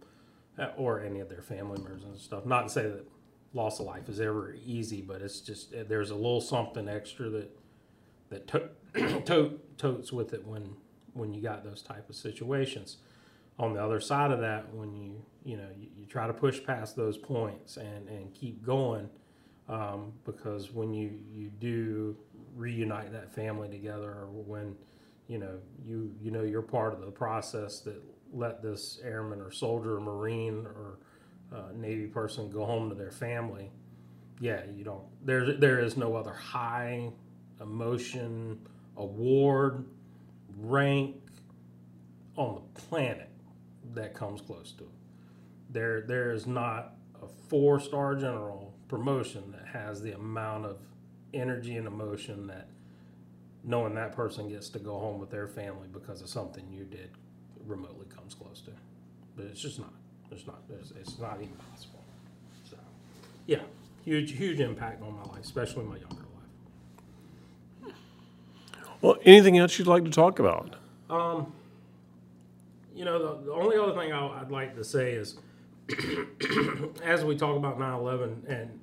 or 0.76 1.00
any 1.00 1.20
of 1.20 1.28
their 1.28 1.42
family 1.42 1.78
members 1.78 2.02
and 2.02 2.18
stuff. 2.18 2.44
Not 2.44 2.64
to 2.64 2.68
say 2.68 2.82
that 2.82 3.06
loss 3.54 3.78
of 3.78 3.86
life 3.86 4.08
is 4.08 4.20
ever 4.20 4.56
easy, 4.66 5.02
but 5.02 5.22
it's 5.22 5.40
just 5.40 5.72
there's 5.88 6.10
a 6.10 6.14
little 6.14 6.40
something 6.40 6.88
extra 6.88 7.30
that 7.30 7.56
that 8.28 8.46
to- 9.26 9.58
totes 9.78 10.12
with 10.12 10.34
it 10.34 10.46
when 10.46 10.74
when 11.14 11.32
you 11.32 11.40
got 11.40 11.64
those 11.64 11.82
type 11.82 12.08
of 12.08 12.14
situations 12.14 12.98
on 13.60 13.74
the 13.74 13.84
other 13.84 14.00
side 14.00 14.30
of 14.30 14.40
that, 14.40 14.72
when 14.74 14.94
you 14.96 15.22
you 15.44 15.56
know 15.56 15.68
you, 15.78 15.88
you 15.94 16.06
try 16.06 16.26
to 16.26 16.32
push 16.32 16.64
past 16.64 16.96
those 16.96 17.18
points 17.18 17.76
and 17.76 18.08
and 18.08 18.34
keep 18.34 18.64
going, 18.64 19.08
um, 19.68 20.12
because 20.24 20.72
when 20.72 20.94
you 20.94 21.12
you 21.30 21.50
do 21.60 22.16
reunite 22.56 23.12
that 23.12 23.32
family 23.32 23.68
together, 23.68 24.10
or 24.10 24.28
when 24.28 24.74
you 25.28 25.38
know 25.38 25.58
you 25.84 26.12
you 26.20 26.30
know 26.30 26.42
you're 26.42 26.62
part 26.62 26.94
of 26.94 27.02
the 27.02 27.10
process 27.10 27.80
that 27.80 28.02
let 28.32 28.62
this 28.62 28.98
airman 29.04 29.40
or 29.40 29.50
soldier 29.50 29.96
or 29.96 30.00
marine 30.00 30.66
or 30.66 30.98
uh, 31.54 31.72
navy 31.74 32.06
person 32.06 32.50
go 32.50 32.64
home 32.64 32.88
to 32.88 32.94
their 32.94 33.10
family. 33.10 33.70
Yeah, 34.40 34.62
you 34.74 34.84
don't. 34.84 35.04
There 35.26 35.52
there 35.52 35.80
is 35.80 35.98
no 35.98 36.16
other 36.16 36.32
high 36.32 37.10
emotion, 37.60 38.66
award, 38.96 39.84
rank 40.56 41.16
on 42.38 42.54
the 42.54 42.80
planet 42.80 43.29
that 43.94 44.14
comes 44.14 44.40
close 44.40 44.72
to 44.72 44.84
it. 44.84 44.90
There, 45.70 46.00
there 46.02 46.32
is 46.32 46.46
not 46.46 46.94
a 47.22 47.26
four-star 47.48 48.14
general 48.16 48.74
promotion 48.88 49.52
that 49.52 49.66
has 49.66 50.02
the 50.02 50.12
amount 50.12 50.66
of 50.66 50.78
energy 51.32 51.76
and 51.76 51.86
emotion 51.86 52.46
that 52.48 52.68
knowing 53.62 53.94
that 53.94 54.14
person 54.16 54.48
gets 54.48 54.68
to 54.70 54.78
go 54.78 54.98
home 54.98 55.20
with 55.20 55.30
their 55.30 55.46
family 55.46 55.86
because 55.92 56.22
of 56.22 56.28
something 56.28 56.64
you 56.72 56.84
did 56.84 57.10
remotely 57.66 58.06
comes 58.06 58.34
close 58.34 58.60
to. 58.62 58.72
But 59.36 59.46
it's 59.46 59.60
just 59.60 59.78
not. 59.78 59.92
It's 60.30 60.46
not. 60.46 60.62
It's, 60.70 60.92
it's 60.92 61.18
not 61.18 61.36
even 61.40 61.54
possible. 61.70 62.02
So, 62.68 62.76
yeah, 63.46 63.60
huge, 64.04 64.32
huge 64.32 64.60
impact 64.60 65.02
on 65.02 65.14
my 65.14 65.24
life, 65.24 65.42
especially 65.42 65.84
my 65.84 65.96
younger 65.96 66.24
life. 67.84 67.94
Well, 69.02 69.16
anything 69.24 69.56
else 69.58 69.78
you'd 69.78 69.88
like 69.88 70.04
to 70.04 70.10
talk 70.10 70.38
about? 70.38 70.76
Um, 71.08 71.52
you 73.00 73.06
know, 73.06 73.18
the, 73.18 73.46
the 73.46 73.52
only 73.54 73.78
other 73.78 73.94
thing 73.94 74.12
I, 74.12 74.42
I'd 74.42 74.50
like 74.50 74.76
to 74.76 74.84
say 74.84 75.12
is, 75.12 75.38
as 77.02 77.24
we 77.24 77.34
talk 77.34 77.56
about 77.56 77.78
9/11, 77.78 78.46
and 78.46 78.78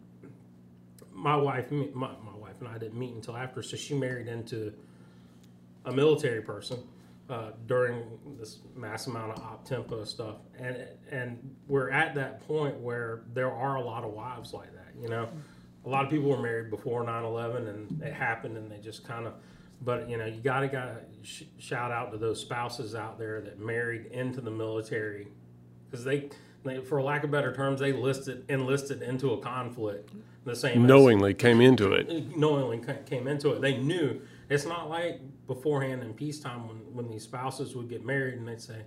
my 1.14 1.36
wife, 1.36 1.70
my, 1.70 1.84
my 1.94 2.36
wife 2.36 2.56
and 2.60 2.68
I 2.68 2.80
didn't 2.80 2.98
meet 2.98 3.14
until 3.14 3.38
after, 3.38 3.62
so 3.62 3.78
she 3.78 3.94
married 3.94 4.28
into 4.28 4.74
a 5.86 5.92
military 5.92 6.42
person 6.42 6.80
uh, 7.30 7.52
during 7.68 8.06
this 8.40 8.58
mass 8.76 9.06
amount 9.06 9.38
of 9.38 9.44
op 9.44 9.66
tempo 9.66 10.04
stuff, 10.04 10.38
and 10.58 10.84
and 11.12 11.56
we're 11.68 11.92
at 11.92 12.16
that 12.16 12.42
point 12.48 12.76
where 12.80 13.22
there 13.36 13.52
are 13.52 13.76
a 13.76 13.84
lot 13.84 14.04
of 14.04 14.14
wives 14.14 14.52
like 14.52 14.74
that. 14.74 15.00
You 15.00 15.10
know, 15.10 15.30
a 15.86 15.90
lot 15.90 16.06
of 16.06 16.10
people 16.10 16.32
were 16.32 16.42
married 16.42 16.72
before 16.72 17.04
9/11, 17.04 17.70
and 17.70 18.02
it 18.02 18.14
happened, 18.14 18.58
and 18.58 18.72
they 18.72 18.80
just 18.80 19.08
kind 19.08 19.28
of. 19.28 19.34
But 19.82 20.10
you 20.10 20.18
know, 20.18 20.26
you 20.26 20.42
gotta 20.42 20.68
gotta 20.68 20.98
sh- 21.24 21.44
shout 21.60 21.92
out 21.92 22.12
to 22.12 22.18
those 22.18 22.40
spouses 22.42 22.96
out 22.96 23.18
there 23.20 23.42
that 23.42 23.60
married 23.60 24.08
into 24.08 24.42
the 24.42 24.50
military, 24.52 25.28
because 25.90 26.04
they, 26.04 26.30
they, 26.64 26.80
for 26.82 27.02
lack 27.02 27.24
of 27.24 27.32
better 27.32 27.54
terms, 27.56 27.80
they 27.80 27.94
listed 27.94 28.44
enlisted 28.50 29.02
into 29.04 29.34
a 29.34 29.38
conflict 29.40 30.12
the 30.46 30.56
same 30.56 30.84
as- 30.84 30.88
Knowingly 30.88 31.34
came 31.34 31.62
into 31.62 31.92
it. 31.94 32.10
Uh, 32.10 32.22
knowingly 32.38 32.80
ca- 32.80 33.04
came 33.06 33.28
into 33.28 33.52
it. 33.52 33.62
They 33.62 33.78
knew 33.78 34.20
it's 34.50 34.66
not 34.66 34.90
like 34.90 35.20
beforehand 35.46 36.02
in 36.02 36.14
peacetime 36.14 36.68
when, 36.68 36.78
when 36.94 37.08
these 37.10 37.24
spouses 37.24 37.76
would 37.76 37.88
get 37.90 38.04
married 38.06 38.36
and 38.40 38.48
they'd 38.48 38.62
say, 38.62 38.82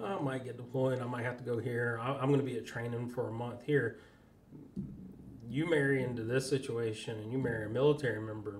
oh, 0.00 0.18
I 0.18 0.20
might 0.20 0.44
get 0.44 0.56
deployed, 0.56 1.00
I 1.00 1.04
might 1.06 1.24
have 1.24 1.36
to 1.38 1.44
go 1.44 1.58
here, 1.58 1.98
I, 2.02 2.12
I'm 2.16 2.28
going 2.28 2.40
to 2.40 2.46
be 2.46 2.56
at 2.58 2.66
training 2.66 3.08
for 3.08 3.28
a 3.28 3.32
month 3.32 3.62
here. 3.64 3.98
You 5.48 5.68
marry 5.70 6.02
into 6.02 6.22
this 6.24 6.48
situation 6.48 7.18
and 7.18 7.30
you 7.32 7.38
marry 7.38 7.66
a 7.66 7.68
military 7.68 8.20
member, 8.20 8.56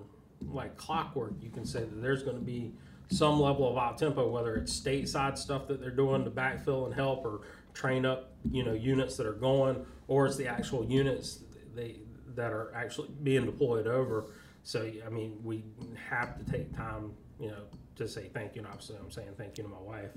like 0.51 0.77
clockwork. 0.77 1.33
You 1.41 1.49
can 1.49 1.65
say 1.65 1.79
that 1.81 2.01
there's 2.01 2.23
going 2.23 2.37
to 2.37 2.43
be 2.43 2.73
some 3.09 3.39
level 3.39 3.69
of 3.69 3.77
op 3.77 3.97
tempo, 3.97 4.27
whether 4.27 4.55
it's 4.55 4.77
stateside 4.77 5.37
stuff 5.37 5.67
that 5.67 5.79
they're 5.79 5.91
doing 5.91 6.23
to 6.23 6.31
backfill 6.31 6.85
and 6.85 6.93
help 6.93 7.25
or 7.25 7.41
train 7.73 8.05
up, 8.05 8.31
you 8.51 8.63
know, 8.63 8.73
units 8.73 9.17
that 9.17 9.27
are 9.27 9.33
going, 9.33 9.85
or 10.07 10.25
it's 10.25 10.37
the 10.37 10.47
actual 10.47 10.85
units 10.85 11.39
they 11.75 11.97
that 12.35 12.51
are 12.51 12.73
actually 12.75 13.09
being 13.23 13.45
deployed 13.45 13.87
over. 13.87 14.25
So 14.63 14.89
I 15.05 15.09
mean, 15.09 15.37
we 15.43 15.63
have 16.09 16.37
to 16.37 16.51
take 16.51 16.75
time, 16.75 17.11
you 17.39 17.49
know, 17.49 17.63
to 17.97 18.07
say 18.07 18.29
thank 18.33 18.55
you. 18.55 18.61
And 18.61 18.67
obviously, 18.67 18.97
I'm 18.97 19.11
saying 19.11 19.29
thank 19.37 19.57
you 19.57 19.63
to 19.63 19.69
my 19.69 19.79
wife. 19.79 20.11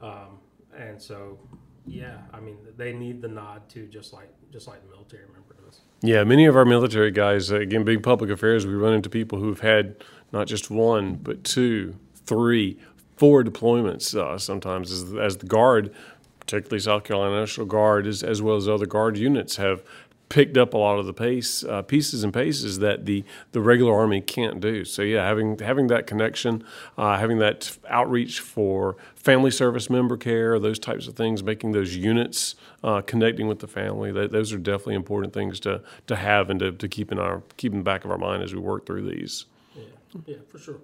Um, 0.00 0.38
and 0.76 1.00
so, 1.00 1.38
yeah, 1.86 2.18
I 2.32 2.40
mean, 2.40 2.56
they 2.76 2.92
need 2.92 3.20
the 3.20 3.28
nod 3.28 3.68
too, 3.68 3.86
just 3.86 4.12
like 4.12 4.32
just 4.50 4.66
like 4.66 4.82
the 4.82 4.90
military 4.90 5.26
member 5.32 5.56
does. 5.64 5.80
Yeah, 6.02 6.24
many 6.24 6.46
of 6.46 6.56
our 6.56 6.64
military 6.64 7.10
guys, 7.10 7.50
again, 7.50 7.84
big 7.84 8.02
public 8.02 8.30
affairs, 8.30 8.66
we 8.66 8.72
run 8.72 8.94
into 8.94 9.10
people 9.10 9.38
who've 9.38 9.60
had 9.60 9.96
not 10.32 10.46
just 10.46 10.70
one, 10.70 11.16
but 11.16 11.44
two, 11.44 11.94
three, 12.24 12.78
four 13.16 13.44
deployments 13.44 14.14
uh, 14.14 14.38
sometimes 14.38 14.90
as, 14.90 15.14
as 15.14 15.36
the 15.36 15.46
Guard, 15.46 15.94
particularly 16.38 16.80
South 16.80 17.04
Carolina 17.04 17.40
National 17.40 17.66
Guard, 17.66 18.06
as, 18.06 18.22
as 18.22 18.40
well 18.40 18.56
as 18.56 18.66
other 18.66 18.86
Guard 18.86 19.18
units, 19.18 19.56
have 19.56 19.82
picked 20.30 20.56
up 20.56 20.72
a 20.72 20.78
lot 20.78 20.98
of 20.98 21.04
the 21.04 21.12
pace 21.12 21.62
uh, 21.64 21.82
pieces 21.82 22.24
and 22.24 22.32
paces 22.32 22.78
that 22.78 23.04
the 23.04 23.22
the 23.52 23.60
regular 23.60 23.94
army 23.94 24.22
can't 24.22 24.60
do. 24.60 24.84
So 24.86 25.02
yeah, 25.02 25.26
having 25.26 25.58
having 25.58 25.88
that 25.88 26.06
connection, 26.06 26.64
uh, 26.96 27.18
having 27.18 27.38
that 27.40 27.76
outreach 27.88 28.40
for 28.40 28.96
family 29.14 29.50
service 29.50 29.90
member 29.90 30.16
care, 30.16 30.58
those 30.58 30.78
types 30.78 31.06
of 31.06 31.14
things, 31.14 31.42
making 31.42 31.72
those 31.72 31.94
units 31.94 32.54
uh, 32.82 33.02
connecting 33.02 33.48
with 33.48 33.58
the 33.58 33.66
family, 33.66 34.10
that, 34.12 34.30
those 34.30 34.52
are 34.54 34.58
definitely 34.58 34.94
important 34.94 35.34
things 35.34 35.60
to 35.60 35.82
to 36.06 36.16
have 36.16 36.48
and 36.48 36.60
to, 36.60 36.72
to 36.72 36.88
keep 36.88 37.12
in 37.12 37.18
our 37.18 37.42
keep 37.58 37.72
in 37.72 37.78
the 37.78 37.84
back 37.84 38.04
of 38.04 38.10
our 38.10 38.18
mind 38.18 38.42
as 38.42 38.54
we 38.54 38.60
work 38.60 38.86
through 38.86 39.02
these. 39.10 39.44
Yeah, 39.76 39.82
yeah, 40.26 40.36
for 40.48 40.58
sure. 40.58 40.76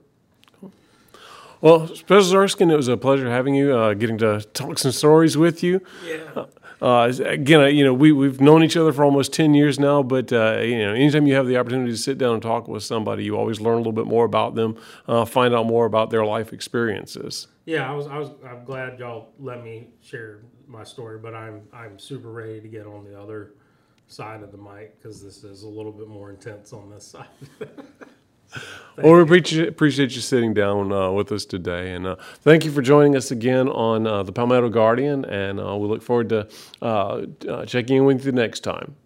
Well, 1.63 1.89
Special 1.89 2.37
Erskine, 2.37 2.71
it 2.71 2.77
was 2.77 2.89
a 2.89 2.99
pleasure 2.99 3.31
having 3.31 3.55
you, 3.55 3.75
uh, 3.75 3.95
getting 3.95 4.19
to 4.19 4.43
talk 4.53 4.79
some 4.79 4.93
stories 4.93 5.39
with 5.39 5.63
you. 5.63 5.81
Yeah. 6.05 6.45
Uh, 6.81 7.13
again, 7.25 7.75
you 7.75 7.85
know, 7.85 7.95
we, 7.95 8.13
we've 8.13 8.41
known 8.41 8.63
each 8.63 8.77
other 8.77 8.93
for 8.93 9.05
almost 9.05 9.33
10 9.33 9.55
years 9.55 9.79
now, 9.79 10.03
but, 10.03 10.33
uh, 10.33 10.59
you 10.59 10.79
know, 10.79 10.93
anytime 10.93 11.27
you 11.27 11.35
have 11.35 11.47
the 11.47 11.57
opportunity 11.57 11.91
to 11.91 11.97
sit 11.97 12.19
down 12.19 12.35
and 12.35 12.43
talk 12.43 12.69
with 12.69 12.83
somebody, 12.83 13.25
you 13.25 13.37
always 13.37 13.61
learn 13.61 13.75
a 13.75 13.79
little 13.79 13.93
bit 13.93 14.07
more 14.07 14.25
about 14.25 14.55
them, 14.55 14.77
uh, 15.09 15.25
find 15.25 15.55
out 15.55 15.67
more 15.67 15.87
about 15.87 16.11
their 16.11 16.25
life 16.25 16.53
experiences. 16.53 17.49
Yeah, 17.65 17.91
I 17.91 17.95
was, 17.95 18.07
I 18.07 18.19
was, 18.19 18.31
I'm 18.45 18.65
glad 18.65 18.99
y'all 18.99 19.33
let 19.39 19.65
me 19.65 19.89
share 20.03 20.41
my 20.67 20.85
story, 20.85 21.19
but 21.19 21.35
I'm, 21.35 21.63
I'm 21.73 21.99
super 21.99 22.31
ready 22.31 22.61
to 22.61 22.69
get 22.69 22.87
on 22.87 23.05
the 23.05 23.19
other 23.19 23.55
side 24.09 24.43
of 24.43 24.53
the 24.53 24.59
mic 24.59 25.01
because 25.01 25.23
this 25.23 25.45
is 25.45 25.63
a 25.63 25.69
little 25.69 25.93
bit 25.93 26.09
more 26.09 26.31
intense 26.31 26.73
on 26.73 26.91
this 26.91 27.07
side. 27.07 27.27
well, 28.97 29.15
we 29.15 29.23
appreciate, 29.23 29.69
appreciate 29.69 30.15
you 30.15 30.21
sitting 30.21 30.55
down 30.55 30.93
uh, 30.93 31.11
with 31.11 31.31
us 31.33 31.45
today. 31.45 31.93
And 31.93 32.07
uh, 32.07 32.17
thank 32.41 32.65
you 32.65 32.71
for 32.71 32.83
joining 32.83 33.17
us 33.17 33.31
again 33.31 33.69
on 33.69 34.07
uh, 34.07 34.23
the 34.23 34.33
Palmetto 34.33 34.69
Guardian. 34.69 35.25
And 35.25 35.61
uh, 35.61 35.77
we 35.77 35.89
look 35.89 36.03
forward 36.03 36.29
to 36.31 36.49
uh, 36.83 37.27
uh, 37.49 37.67
checking 37.67 37.97
in 37.99 38.05
with 38.05 38.25
you 38.25 38.33
next 38.33 38.61
time. 38.61 38.97